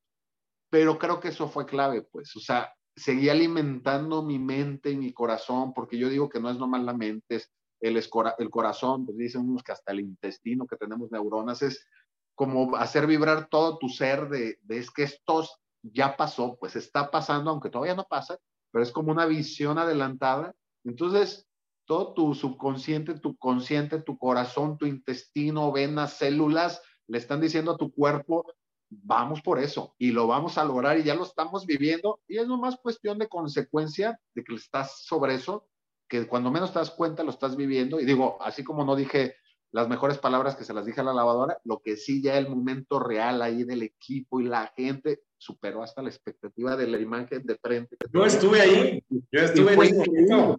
[0.70, 5.12] pero creo que eso fue clave, pues, o sea, seguí alimentando mi mente y mi
[5.12, 9.16] corazón, porque yo digo que no es nomás la mente, es el, el corazón, pues
[9.16, 11.86] dicen unos que hasta el intestino, que tenemos neuronas, es
[12.34, 15.46] como hacer vibrar todo tu ser de, de es que esto
[15.82, 18.38] ya pasó, pues está pasando, aunque todavía no pasa,
[18.70, 20.54] pero es como una visión adelantada.
[20.84, 21.46] Entonces,
[21.86, 27.76] todo tu subconsciente, tu consciente, tu corazón, tu intestino, venas, células, le están diciendo a
[27.76, 28.44] tu cuerpo,
[28.88, 32.46] vamos por eso y lo vamos a lograr y ya lo estamos viviendo y es
[32.46, 35.68] nomás cuestión de consecuencia de que estás sobre eso,
[36.08, 39.36] que cuando menos te das cuenta lo estás viviendo y digo, así como no dije
[39.72, 42.48] las mejores palabras que se las dije a la lavadora, lo que sí ya el
[42.48, 47.44] momento real ahí del equipo y la gente superó hasta la expectativa de la imagen
[47.44, 47.96] de frente.
[48.12, 50.56] Yo estuve ahí, yo estuve en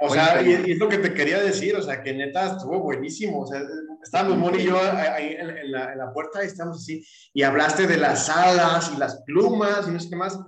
[0.00, 3.40] o sea, y, es lo que te quería decir, o sea, que neta estuvo buenísimo.
[3.40, 3.62] O sea,
[4.02, 7.04] estábamos Moni y yo ahí en, la, en, la, puerta, y estábamos así,
[7.34, 10.38] y hablaste de las alas y las plumas y no sé qué más.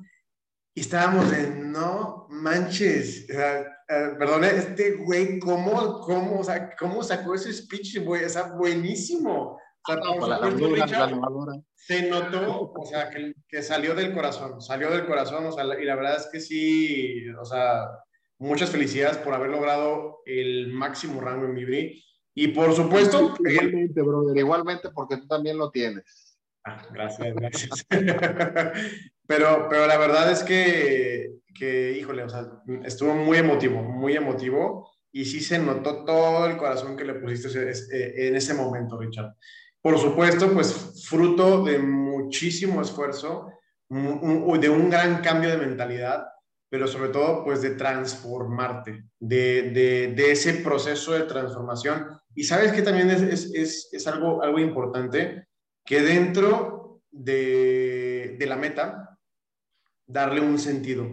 [0.73, 6.77] Y estábamos de, no manches, o sea, eh, perdón, este güey, ¿cómo, cómo, o sea,
[6.79, 8.25] cómo sacó ese speech, güey?
[8.25, 9.59] O sea, buenísimo.
[9.89, 15.47] O sea, ah, se notó, o sea, que, que, salió del corazón, salió del corazón,
[15.47, 17.89] o sea, y la verdad es que sí, o sea,
[18.39, 22.05] muchas felicidades por haber logrado el máximo rango en Vibri.
[22.35, 23.35] Y por supuesto...
[23.41, 26.30] Igualmente, brother, igualmente porque tú también lo tienes.
[26.65, 27.87] Ah, gracias, gracias.
[29.27, 32.47] pero, pero la verdad es que, que, híjole, o sea,
[32.85, 34.91] estuvo muy emotivo, muy emotivo.
[35.13, 39.35] Y sí se notó todo el corazón que le pusiste eh, en ese momento, Richard.
[39.83, 43.51] Por supuesto, pues fruto de muchísimo esfuerzo,
[43.89, 46.27] de un gran cambio de mentalidad
[46.71, 52.07] pero sobre todo pues de transformarte, de, de, de ese proceso de transformación.
[52.35, 55.49] Y sabes que también es, es, es, algo, algo importante,
[55.91, 59.19] que dentro de, de, la meta,
[60.07, 61.05] darle un sentido.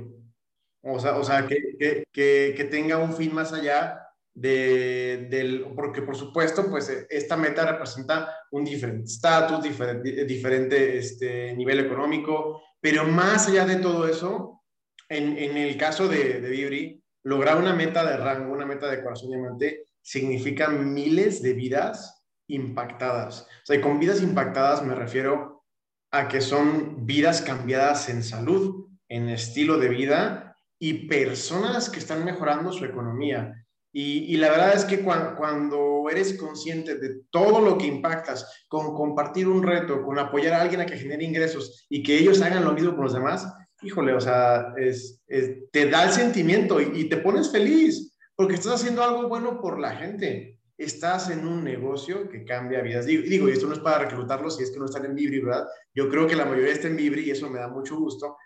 [0.84, 3.99] O sea, o sea que, que, que, tenga un fin más allá
[4.36, 11.55] de, del, porque por supuesto, pues esta meta representa un diferente estatus, diferente, diferente este,
[11.55, 14.61] nivel económico, pero más allá de todo eso,
[15.09, 19.01] en, en el caso de, de Vibri, lograr una meta de rango, una meta de
[19.01, 22.16] corazón diamante, significa miles de vidas
[22.47, 23.41] impactadas.
[23.41, 25.63] O sea, y con vidas impactadas me refiero
[26.11, 32.23] a que son vidas cambiadas en salud, en estilo de vida y personas que están
[32.23, 33.65] mejorando su economía.
[33.99, 39.47] Y, la verdad es que cuando, eres consciente de todo lo que impactas, con compartir
[39.47, 42.73] un reto, con apoyar a alguien a que genere ingresos y que ellos hagan lo
[42.73, 44.71] mismo con los demás, híjole, o sea,
[45.71, 49.95] te da el sentimiento y, te pones feliz porque estás haciendo algo bueno por la
[49.95, 50.56] gente.
[50.78, 53.05] Estás en un negocio que cambia vidas.
[53.05, 55.67] Digo, y esto no es para reclutarlos si es que no están en Vibri, ¿verdad?
[55.93, 58.38] Yo creo que la mayoría está en Vibri y eso me da mucho gusto,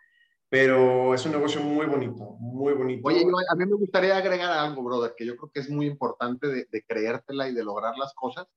[0.48, 3.08] pero es un negocio muy bonito, muy bonito.
[3.08, 6.48] Oye, a mí me gustaría agregar algo, brother, que yo creo que es muy importante
[6.48, 8.48] de, creértela y de lograr las cosas.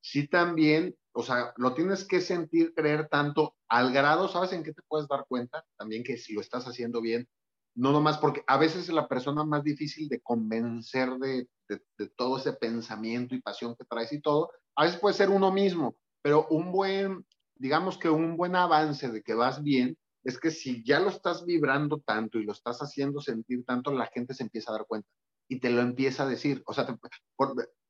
[0.00, 4.72] Sí también o sea, lo tienes que sentir, creer tanto al grado, ¿sabes en qué
[4.72, 5.64] te puedes dar cuenta?
[5.76, 7.28] También que si lo estás haciendo bien,
[7.76, 12.38] no nomás porque a veces es la persona más difícil de convencer de, de, todo
[12.38, 16.46] ese pensamiento y pasión que traes y todo, a veces puede ser uno mismo, pero
[16.50, 21.00] un buen, digamos que un buen avance de que vas bien, es que si ya
[21.00, 24.74] lo estás vibrando tanto y lo estás haciendo sentir tanto, la gente se empieza a
[24.74, 25.08] dar cuenta
[25.48, 26.62] y te lo empieza a decir.
[26.66, 26.94] O sea, te,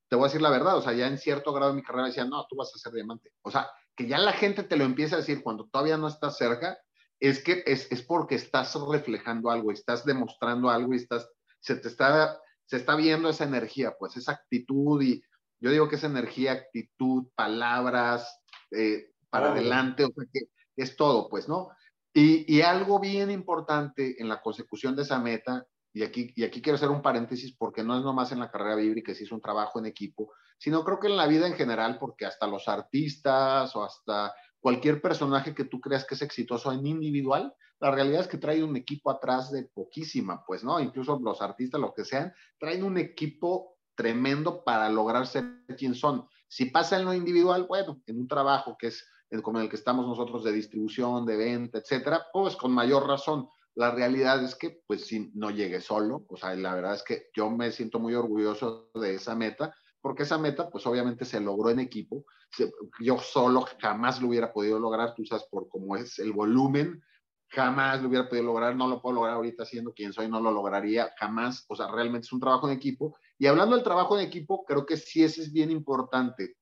[0.08, 2.08] te voy a decir la verdad, o sea, ya en cierto grado de mi carrera
[2.08, 3.32] decían, no, tú vas a ser diamante.
[3.42, 6.36] O sea, que ya la gente te lo empieza a decir cuando todavía no estás
[6.36, 6.78] cerca,
[7.20, 11.88] es que es, es porque estás reflejando algo, estás demostrando algo y estás, se te
[11.88, 15.22] está, se está viendo esa energía, pues esa actitud y
[15.60, 18.40] yo digo que esa energía, actitud, palabras,
[18.70, 20.42] eh, para adelante, o sea, que
[20.76, 21.70] es todo, pues, ¿no?
[22.12, 26.60] Y, y, algo bien importante en la consecución de esa meta, y aquí, y aquí
[26.60, 29.34] quiero hacer un paréntesis porque no es nomás en la carrera bíblica que se hizo
[29.34, 32.68] un trabajo en equipo, sino creo que en la vida en general, porque hasta los
[32.68, 37.54] artistas o hasta cualquier personaje que tú creas que es exitoso en individual,
[37.84, 40.80] la realidad es que trae un equipo atrás de poquísima, pues, ¿no?
[40.80, 45.44] Incluso los artistas, lo que sean, traen un equipo tremendo para lograr ser
[45.76, 46.26] quien son.
[46.48, 49.04] Si pasa en lo individual, bueno, en un trabajo que es
[49.42, 53.50] como el que estamos nosotros de distribución, de venta, etcétera, pues con mayor razón.
[53.74, 57.28] La realidad es que, pues, si no llegué solo, o sea, la verdad es que
[57.36, 61.68] yo me siento muy orgulloso de esa meta, porque esa meta, pues obviamente se logró
[61.68, 62.24] en equipo.
[63.00, 67.02] Yo solo jamás lo hubiera podido lograr, tú sabes, por cómo es el volumen,
[67.48, 70.50] jamás lo hubiera podido lograr, no lo puedo lograr ahorita siendo quien soy, no lo
[70.50, 73.16] lograría jamás, o sea, realmente es un trabajo en equipo.
[73.38, 76.56] Y hablando del trabajo en equipo, creo que sí es bien importante,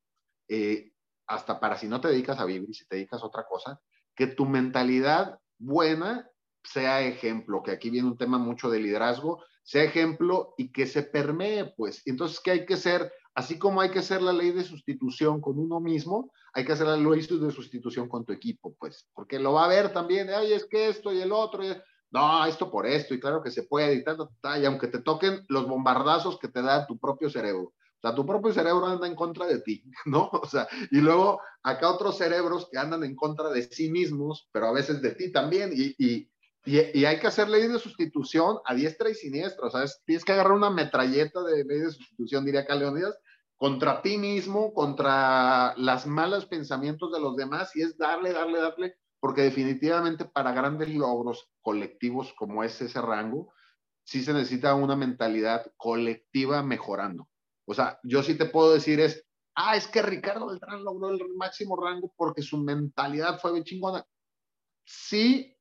[0.48, 0.92] eh,
[1.26, 3.80] hasta para si no te dedicas a vivir, si te dedicas a otra cosa,
[4.14, 6.28] que tu mentalidad buena
[6.62, 11.02] sea ejemplo, que aquí viene un tema mucho de liderazgo, sea ejemplo y que se
[11.02, 12.02] permee, pues.
[12.06, 13.12] Entonces, ¿qué hay que ser?
[13.34, 16.86] Así como hay que hacer la ley de sustitución con uno mismo, hay que hacer
[16.86, 20.52] la ley de sustitución con tu equipo, pues, porque lo va a ver también, ay,
[20.52, 21.62] es que esto y el otro,
[22.10, 24.04] no, esto por esto, y claro que se puede, y,
[24.60, 27.72] y aunque te toquen los bombardazos que te da tu propio cerebro.
[28.02, 30.28] O sea, tu propio cerebro anda en contra de ti, ¿no?
[30.32, 34.66] O sea, y luego acá otros cerebros que andan en contra de sí mismos, pero
[34.66, 36.28] a veces de ti también, y, y,
[36.64, 39.66] y, hay que hacer ley de sustitución a diestra y siniestra.
[39.66, 43.18] O sea, tienes que agarrar una metralleta de ley de sustitución, diría Leonidas,
[43.56, 48.96] contra ti mismo, contra las malos pensamientos de los demás, y es darle, darle, darle,
[49.20, 53.52] porque definitivamente para grandes logros colectivos como es ese rango,
[54.04, 57.28] sí se necesita una mentalidad colectiva mejorando.
[57.66, 61.34] O sea, yo sí te puedo decir es, ah, es que Ricardo Beltrán logró el
[61.36, 64.04] máximo rango porque su mentalidad fue chingona.
[64.84, 65.51] Sí,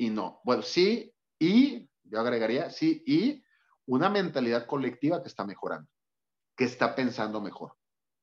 [0.00, 0.40] y no.
[0.44, 3.44] Bueno, sí y, yo agregaría, sí y
[3.86, 5.90] una mentalidad colectiva que está mejorando,
[6.56, 7.74] que está pensando mejor.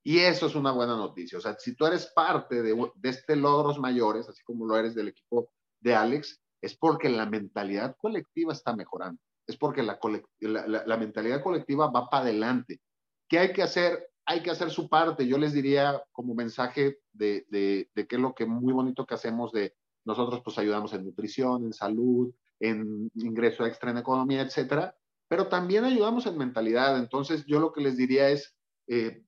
[0.03, 1.37] Y eso es una buena noticia.
[1.37, 4.95] O sea, si tú eres parte de, de este logros mayores, así como lo eres
[4.95, 9.21] del equipo de Alex, es porque la mentalidad colectiva está mejorando.
[9.45, 9.99] Es porque la,
[10.39, 12.81] la, la mentalidad colectiva va para adelante.
[13.29, 14.09] ¿Qué hay que hacer?
[14.25, 15.27] Hay que hacer su parte.
[15.27, 19.13] Yo les diría como mensaje de, de, de qué es lo que muy bonito que
[19.13, 19.75] hacemos de
[20.07, 24.95] nosotros pues ayudamos en nutrición, en salud, en ingreso extra en economía, etcétera,
[25.27, 26.97] pero también ayudamos en mentalidad.
[26.97, 28.55] Entonces yo lo que les diría es,
[28.87, 29.21] eh,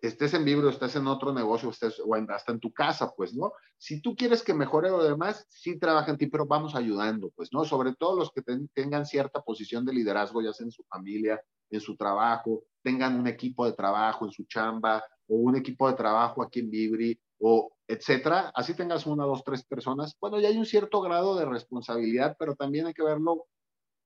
[0.00, 3.52] estés en Vibro, estés en otro negocio, estés, o hasta en tu casa, pues, ¿no?
[3.76, 7.52] Si tú quieres que mejore lo demás, sí trabaja en ti, pero vamos ayudando, pues,
[7.52, 7.64] ¿no?
[7.64, 11.80] Sobre todo los que tengan cierta posición de liderazgo, ya sea en su familia, en
[11.80, 16.42] su trabajo, tengan un equipo de trabajo en su chamba, o un equipo de trabajo
[16.42, 20.64] aquí en Vibri, o etcétera, así tengas una, dos, tres personas, bueno, ya hay un
[20.64, 23.46] cierto grado de responsabilidad, pero también hay que verlo,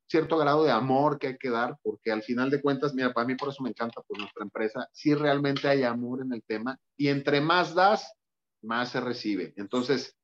[0.09, 3.27] cierto grado de amor que hay que dar, porque al final de cuentas, mira, para
[3.27, 6.79] mí por eso me encanta pues nuestra empresa, si realmente hay amor en el tema,
[6.97, 8.13] y entre más das,
[8.61, 9.55] más se recibe.
[9.57, 10.17] Entonces,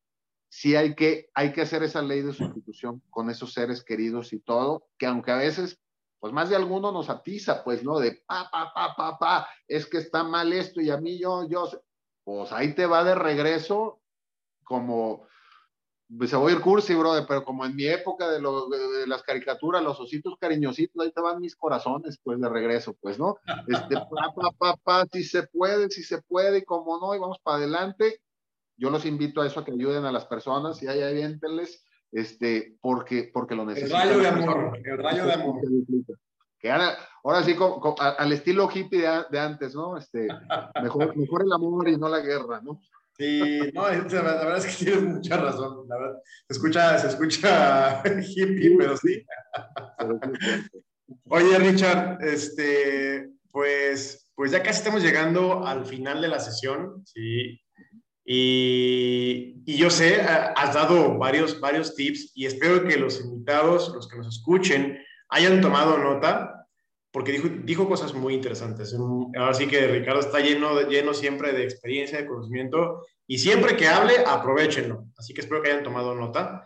[0.49, 4.41] sí hay que, hay que hacer esa ley de sustitución con esos seres queridos y
[4.41, 5.79] todo, que aunque a veces
[6.19, 7.99] pues más de alguno nos atiza, pues, ¿no?
[7.99, 11.49] De pa, pa, pa, pa, pa, es que está mal esto y a mí yo,
[11.49, 11.69] yo,
[12.25, 14.01] pues ahí te va de regreso
[14.65, 15.27] como,
[16.17, 19.23] pues se voy a ir cursi, brother, pero como en mi época de, de, las
[19.23, 23.37] caricaturas, los ositos cariñositos, ahí te van mis corazones, pues de regreso, pues, ¿no?
[23.67, 27.19] Este, pa, pa, pa, pa, si se puede, si se puede, y como no, y
[27.19, 28.21] vamos para adelante.
[28.77, 32.77] Yo los invito a eso, a que ayuden a las personas y ahí aviéntenles, este,
[32.81, 34.03] porque, porque lo necesitan.
[34.03, 35.61] El rayo de amor, el rayo de amor.
[36.59, 37.57] Que ahora, ahora sí,
[37.99, 39.97] al estilo hippie de, antes, ¿no?
[39.97, 40.29] Este,
[40.83, 42.81] mejor, mejor el amor y no la guerra, ¿no?
[43.17, 45.87] Sí, no, la verdad es que tienes mucha razón.
[45.89, 46.19] La verdad,
[46.49, 49.25] se escucha, se escucha hippie, pero sí.
[51.29, 57.61] Oye, Richard, este, pues, pues ya casi estamos llegando al final de la sesión, sí.
[58.25, 64.09] Y, y, yo sé, has dado varios, varios tips y espero que los invitados, los
[64.09, 64.99] que nos escuchen,
[65.29, 66.62] hayan tomado nota,
[67.13, 68.95] porque dijo, dijo cosas muy interesantes.
[68.95, 73.87] Ahora sí que Ricardo está lleno, lleno siempre de experiencia, de conocimiento, y siempre que
[73.87, 75.07] hable, aprovechenlo.
[75.17, 76.65] Así que espero que hayan tomado nota.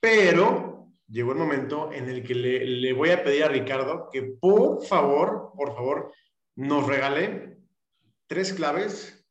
[0.00, 4.84] Pero llegó el momento en el que le, voy a pedir a Ricardo que por
[4.84, 6.12] favor, por favor,
[6.56, 7.58] nos regale
[8.28, 9.24] tres claves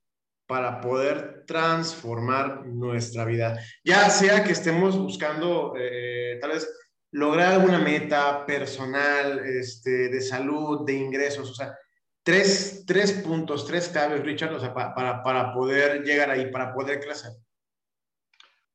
[0.48, 3.58] para poder transformar nuestra vida.
[3.86, 6.70] Ya sea que estemos buscando eh, tal vez
[7.12, 11.78] lograr alguna meta personal, este, de salud, de ingresos, o sea,
[12.24, 17.00] tres, tres puntos, tres claves, Richard, o sea, para, para poder llegar ahí, para poder
[17.00, 17.32] crecer.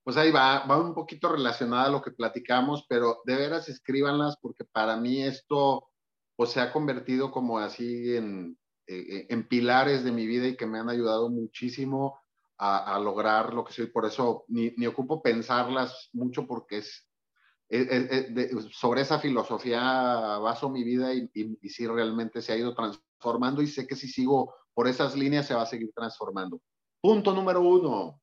[0.04, 4.36] Pues ahí va, va un poquito relacionada a lo que platicamos, pero de veras escríbanlas
[4.40, 5.88] porque para mí esto
[6.36, 8.56] pues se ha convertido como así en,
[8.86, 12.20] eh, en pilares de mi vida y que me han ayudado muchísimo
[12.58, 13.86] a, lograr lo que soy.
[13.86, 17.05] Por eso ni, ni ocupo pensarlas mucho porque es,
[18.70, 19.80] sobre esa filosofía
[20.38, 24.06] baso mi vida y, y, sí realmente se ha ido transformando y sé que si
[24.06, 26.60] sigo por esas líneas se va a seguir transformando.
[27.00, 28.20] Punto número uno.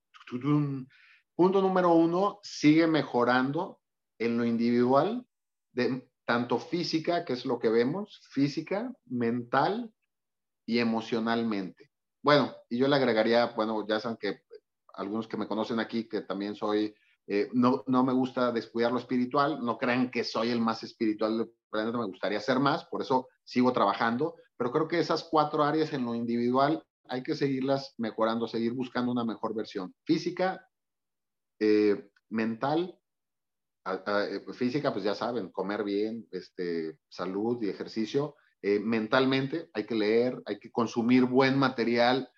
[1.36, 3.80] Punto número uno, sigue mejorando
[4.20, 5.26] en lo individual,
[5.74, 9.91] de, tanto física, que es lo que vemos, física, mental
[10.66, 11.91] y emocionalmente.
[12.22, 14.44] Bueno, y yo le agregaría, bueno, ya saben que
[14.94, 16.96] algunos que me conocen aquí, que también soy,
[17.28, 21.38] eh, no, no me gusta descuidar lo espiritual, no crean que soy el más espiritual
[21.38, 25.94] del me gustaría ser más, por eso sigo trabajando, pero creo que esas cuatro áreas
[25.94, 29.94] en lo individual hay que seguirlas mejorando, seguir buscando una mejor versión.
[30.04, 30.68] Física,
[31.60, 32.98] eh, mental,
[33.86, 40.42] eh, física, pues ya saben, comer bien, este, salud y ejercicio, mentalmente, hay que leer,
[40.46, 42.30] hay que consumir buen material.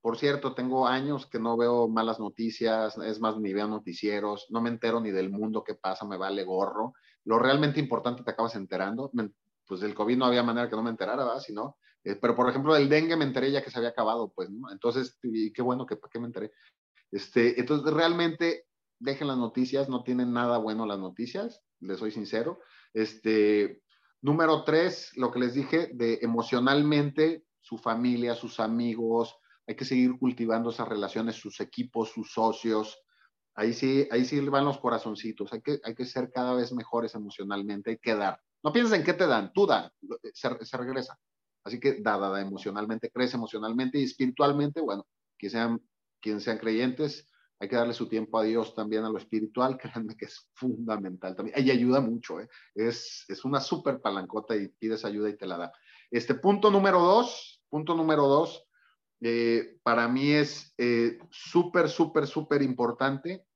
[0.00, 4.60] Por cierto, tengo años que no veo malas noticias, es más, ni veo noticieros, no
[4.60, 6.94] me entero ni del mundo que pasa, me vale gorro.
[7.24, 9.10] Lo realmente importante te acabas enterando.
[9.66, 11.40] pues del COVID no había manera que no me enterara, ¿verdad?
[11.40, 14.32] Si no, eh, pero por ejemplo, del dengue me enteré ya que se había acabado,
[14.34, 14.70] pues, ¿no?
[14.72, 16.52] Entonces, y qué bueno que qué me enteré.
[17.10, 18.66] Este, entonces, realmente,
[18.98, 22.60] dejen las noticias, no tienen nada bueno las noticias, les soy sincero.
[22.94, 23.82] Este,
[24.20, 29.36] Número tres, lo que les dije, de emocionalmente, su familia, sus amigos,
[29.68, 32.98] hay que seguir cultivando esas relaciones, sus equipos, sus socios.
[33.54, 35.52] Ahí sí, ahí sí van los corazoncitos.
[35.52, 38.40] Hay que, hay que ser cada vez mejores emocionalmente, hay que dar.
[38.62, 39.92] No pienses en qué te dan, tú da,
[40.32, 41.18] se, regresa.
[41.64, 45.06] Así que da, da, da emocionalmente, crece emocionalmente y espiritualmente, bueno,
[45.36, 45.82] que sean,
[46.18, 47.28] quien sean creyentes,
[47.60, 51.36] hay que darle su tiempo a Dios también a lo espiritual, créanme que es fundamental
[51.36, 51.58] también.
[51.58, 52.48] Ella ayuda mucho, ¿eh?
[52.74, 55.72] es, es una súper palancota y pides ayuda y te la da.
[56.10, 58.67] Este punto número dos, punto número dos,
[59.20, 63.46] eh, para mí es eh, súper, súper, súper importante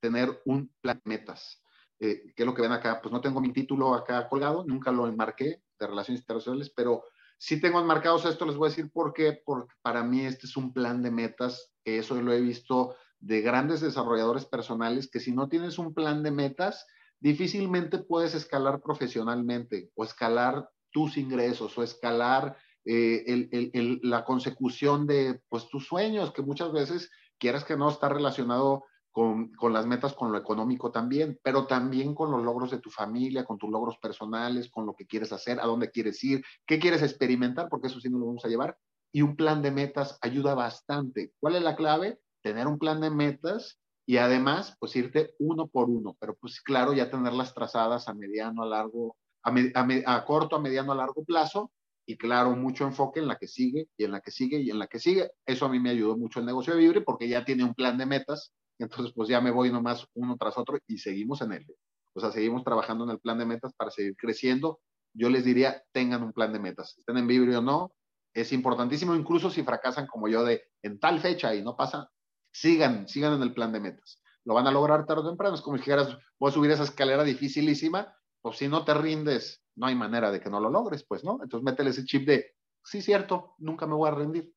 [0.00, 1.62] tener un plan de metas.
[1.98, 3.00] ¿Qué es lo que ven acá?
[3.02, 7.02] Pues no tengo mi título acá colgado, nunca lo enmarqué de relaciones internacionales, pero
[7.36, 10.56] sí tengo enmarcados esto, les voy a decir por qué, porque para mí este es
[10.56, 15.48] un plan de metas eso lo he visto de grandes desarrolladores personales, que si no
[15.48, 16.86] tienes un plan de metas,
[17.20, 22.56] difícilmente puedes escalar profesionalmente o escalar tus ingresos o escalar
[22.90, 28.84] eh, la consecución de pues, tus sueños, que muchas veces quieras que no está relacionado
[29.12, 33.44] con, las metas, con lo económico también, pero también con los logros de tu familia,
[33.44, 37.02] con tus logros personales, con lo que quieres hacer, a dónde quieres ir, qué quieres
[37.02, 38.78] experimentar, porque eso sí no lo vamos a llevar,
[39.12, 41.32] y un plan de metas ayuda bastante.
[41.40, 42.20] ¿Cuál es la clave?
[42.42, 46.92] Tener un plan de metas y además, pues irte uno por uno, pero pues claro,
[46.92, 51.72] ya tenerlas trazadas a mediano, a largo, a, corto, a mediano, a largo plazo
[52.08, 54.78] y claro, mucho enfoque en la que sigue y en la que sigue y en
[54.78, 55.30] la que sigue.
[55.44, 57.98] Eso a mí me ayudó mucho el negocio de Vibre porque ya tiene un plan
[57.98, 61.66] de metas, entonces pues ya me voy nomás uno tras otro y seguimos en él.
[62.14, 64.80] O sea, seguimos trabajando en el plan de metas para seguir creciendo.
[65.12, 67.92] Yo les diría, tengan un plan de metas, estén en Vibre o no,
[68.32, 72.08] es importantísimo, incluso si fracasan como yo de en tal fecha y no pasa,
[72.50, 74.22] sigan, sigan en el plan de metas.
[74.46, 75.56] Lo van a lograr tarde o temprano.
[75.56, 79.62] Es como si dijeras, voy a subir esa escalera dificilísima, pues si no te rindes,
[79.76, 81.40] no hay manera de que no lo logres, pues, ¿no?
[81.42, 84.52] Entonces métele ese chip de, sí, cierto, nunca me voy a rendir,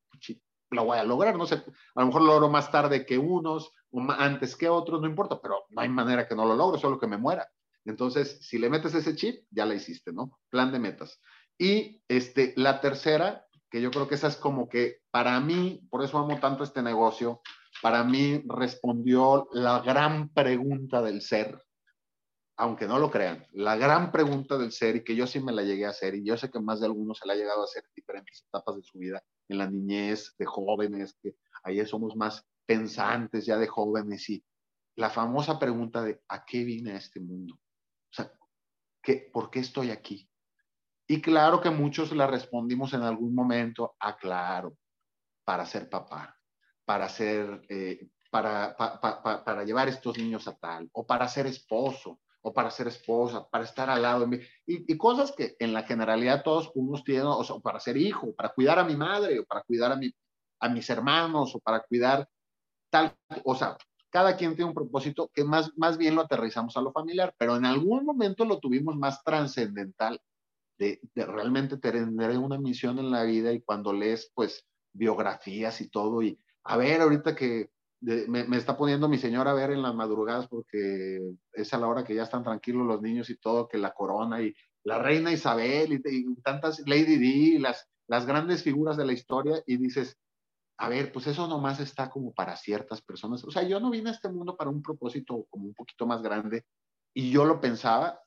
[0.71, 1.55] lo voy a lograr, no sé,
[1.95, 5.39] a lo mejor lo logro más tarde que unos, o antes que otros, no importa,
[5.41, 7.47] pero no hay manera que no lo logre, solo que me muera.
[7.86, 10.39] Entonces, si le metes ese chip, ya la hiciste, ¿no?
[10.49, 11.19] Plan de metas.
[11.57, 16.03] Y este, la tercera, que yo creo que esa es como que para mí, por
[16.03, 17.41] eso amo tanto este negocio,
[17.82, 21.61] para mí respondió la gran pregunta del ser,
[22.58, 25.64] aunque no lo crean, la gran pregunta del ser y que yo sí me la
[25.64, 27.66] llegué a hacer y yo sé que más de algunos se la ha llegado a
[27.66, 32.16] hacer en diferentes etapas de su vida, en la niñez, de jóvenes, que ahí somos
[32.16, 34.43] más pensantes ya de jóvenes y
[34.95, 37.56] la famosa pregunta de ¿a qué vine a este mundo?
[37.56, 38.32] O sea,
[39.02, 40.30] ¿qué, ¿por qué estoy aquí?
[41.08, 44.78] Y claro que muchos la respondimos en algún momento, ah, claro,
[45.43, 46.38] para ser papá,
[46.86, 52.53] para ser, eh, para, para llevar estos niños a tal, o para ser esposo, o
[52.53, 56.43] para ser esposa, para estar al lado de mí, y, cosas que en la generalidad
[56.43, 59.61] todos unos tienen, o sea, para ser hijo, para cuidar a mi madre, o para
[59.61, 60.11] cuidar a, mi,
[60.59, 62.27] a mis hermanos, o para cuidar
[62.89, 63.77] tal, o sea,
[64.09, 67.55] cada quien tiene un propósito que más, más bien lo aterrizamos a lo familiar, pero
[67.55, 70.19] en algún momento lo tuvimos más trascendental,
[70.77, 75.89] de, de, realmente tener una misión en la vida y cuando lees, pues, biografías y
[75.89, 77.69] todo, y a ver, ahorita que
[78.02, 81.22] me, está poniendo mi señora a ver en las madrugadas porque
[81.54, 84.41] es a la hora que ya están tranquilos los niños y todo, que la corona
[84.41, 89.62] y la reina Isabel y, tantas Lady Di, las, las grandes figuras de la historia
[89.68, 90.18] y dices,
[90.78, 93.43] a ver, pues eso nomás está como para ciertas personas.
[93.43, 96.24] O sea, yo no vine a este mundo para un propósito como un poquito más
[96.24, 96.66] grande
[97.14, 98.20] y yo lo pensaba,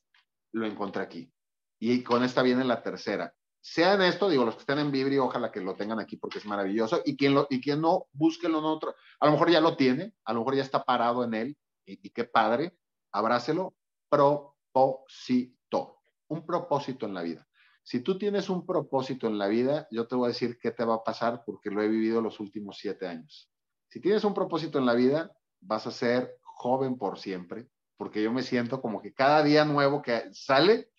[0.52, 1.32] lo encontré aquí.
[1.80, 3.34] Y con esta viene la tercera
[3.66, 6.44] sean esto, digo, los que estén en Vibri, ojalá que lo tengan aquí porque es
[6.44, 7.00] maravilloso.
[7.02, 8.94] Y quien, lo, y quien no, búsquelo en otro.
[9.18, 11.56] A lo mejor ya lo tiene, a lo mejor ya está parado en él,
[11.86, 12.76] y, qué padre,
[13.10, 13.74] abrácelo.
[14.10, 15.96] Propósito.
[16.28, 17.48] Un propósito en la vida.
[17.82, 20.84] Si tú tienes un propósito en la vida, yo te voy a decir qué te
[20.84, 23.50] va a pasar porque lo he vivido los últimos siete años.
[23.88, 28.30] Si tienes un propósito en la vida, vas a ser joven por siempre, porque yo
[28.30, 30.90] me siento como que cada día nuevo que sale,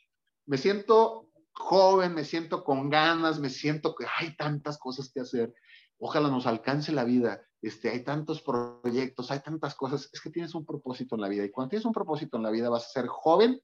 [0.47, 1.25] me siento
[1.56, 5.53] joven, me siento con ganas, me siento que hay tantas cosas que hacer.
[5.97, 7.41] Ojalá nos alcance la vida.
[7.62, 10.10] Este, hay tantos proyectos, hay tantas cosas.
[10.14, 11.45] Es que tienes un propósito en la vida.
[11.45, 13.60] Y cuando tienes un propósito en la vida, vas a ser joven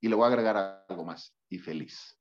[0.00, 2.18] y le voy a agregar algo más y feliz.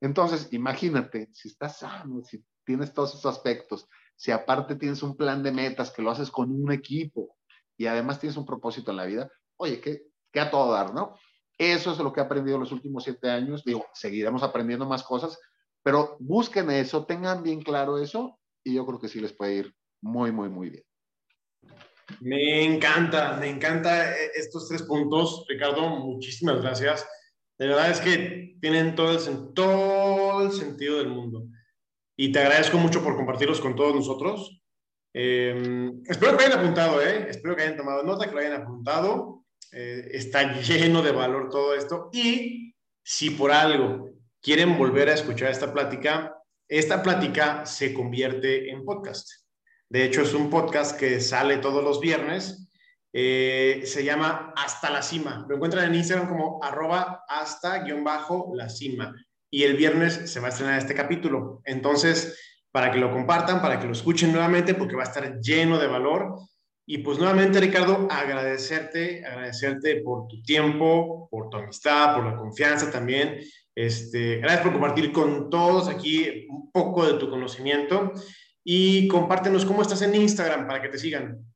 [0.00, 5.42] Entonces, imagínate, si estás sano, si tienes todos esos aspectos, si aparte tienes un plan
[5.42, 7.36] de metas que lo haces con un equipo
[7.76, 10.02] y además tienes un propósito en la vida, oye, que,
[10.32, 11.16] que a todo dar, ¿no?
[11.58, 13.64] Eso es lo que he aprendido los últimos siete años.
[13.64, 15.38] Digo, seguiremos aprendiendo más cosas,
[15.82, 19.74] pero busquen eso, tengan bien claro eso y yo creo que sí les puede ir
[20.00, 20.84] muy, muy, muy bien.
[22.20, 25.88] Me encanta, me encanta eh, estos tres puntos, Ricardo.
[25.88, 27.06] Muchísimas gracias.
[27.58, 31.46] De verdad es que tienen todo el, todo el sentido del mundo.
[32.16, 34.62] Y te agradezco mucho por compartirlos con todos nosotros.
[35.14, 37.26] Em, espero que hayan apuntado, ¿eh?
[37.28, 39.41] Espero que hayan tomado nota, que lo hayan apuntado.
[39.72, 42.10] Eh, está lleno de valor todo esto.
[42.12, 44.10] Y si por algo
[44.40, 46.36] quieren volver a escuchar esta plática,
[46.68, 49.28] esta plática se convierte en podcast.
[49.88, 52.68] De hecho, es un podcast que sale todos los viernes.
[53.12, 55.44] Eh, se llama Hasta la Cima.
[55.48, 59.14] Lo encuentran en Instagram como arroba hasta guion bajo la cima.
[59.50, 61.60] Y el viernes se va a estrenar este capítulo.
[61.64, 62.38] Entonces,
[62.70, 65.88] para que lo compartan, para que lo escuchen nuevamente, porque va a estar lleno de
[65.88, 66.38] valor.
[66.84, 72.90] Y pues nuevamente, Ricardo, agradecerte, agradecerte por tu tiempo, por tu amistad, por la confianza
[72.90, 73.38] también.
[73.74, 78.12] Este, gracias por compartir con todos aquí un poco de tu conocimiento
[78.64, 81.46] y compártenos cómo estás en Instagram para que te sigan.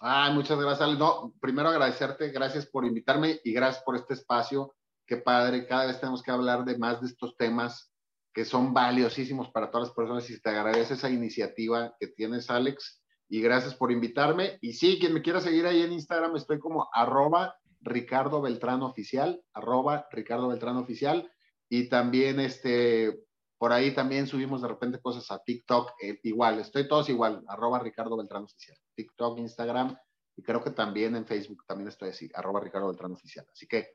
[0.00, 0.98] Ay, muchas gracias.
[0.98, 4.76] No, primero agradecerte, gracias por invitarme y gracias por este espacio.
[5.06, 7.90] Qué padre, cada vez tenemos que hablar de más de estos temas
[8.34, 13.02] que son valiosísimos para todas las personas y te agradece esa iniciativa que tienes, Alex
[13.28, 14.58] y gracias por invitarme.
[14.60, 19.42] Y sí, quien me quiera seguir ahí en Instagram, estoy como arroba Ricardo Beltrán Oficial,
[19.52, 21.30] arroba Ricardo Beltrán Oficial.
[21.68, 23.20] Y también este,
[23.58, 27.80] por ahí también subimos de repente cosas a TikTok, eh, igual, estoy todos igual, arroba
[27.80, 29.98] Ricardo Beltrán Oficial, TikTok, Instagram,
[30.36, 33.44] y creo que también en Facebook también estoy así, arroba Ricardo Beltrán Oficial.
[33.52, 33.88] Así que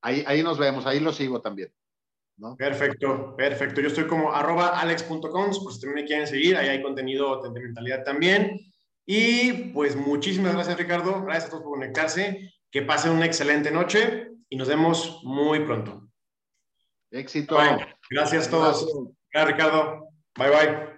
[0.00, 1.72] ahí, ahí nos vemos, ahí lo sigo también.
[2.56, 3.82] Perfecto, perfecto.
[3.82, 8.02] Yo estoy como arroba alex.com, pues también me quieren seguir, ahí hay contenido de mentalidad
[8.04, 8.71] también.
[9.06, 14.28] Y pues muchísimas gracias Ricardo, gracias a todos por conectarse, que pasen una excelente noche
[14.48, 16.08] y nos vemos muy pronto.
[17.10, 17.58] Éxito.
[18.10, 18.86] Gracias a todos.
[19.32, 20.08] Gracias Ricardo.
[20.36, 20.91] Bye bye.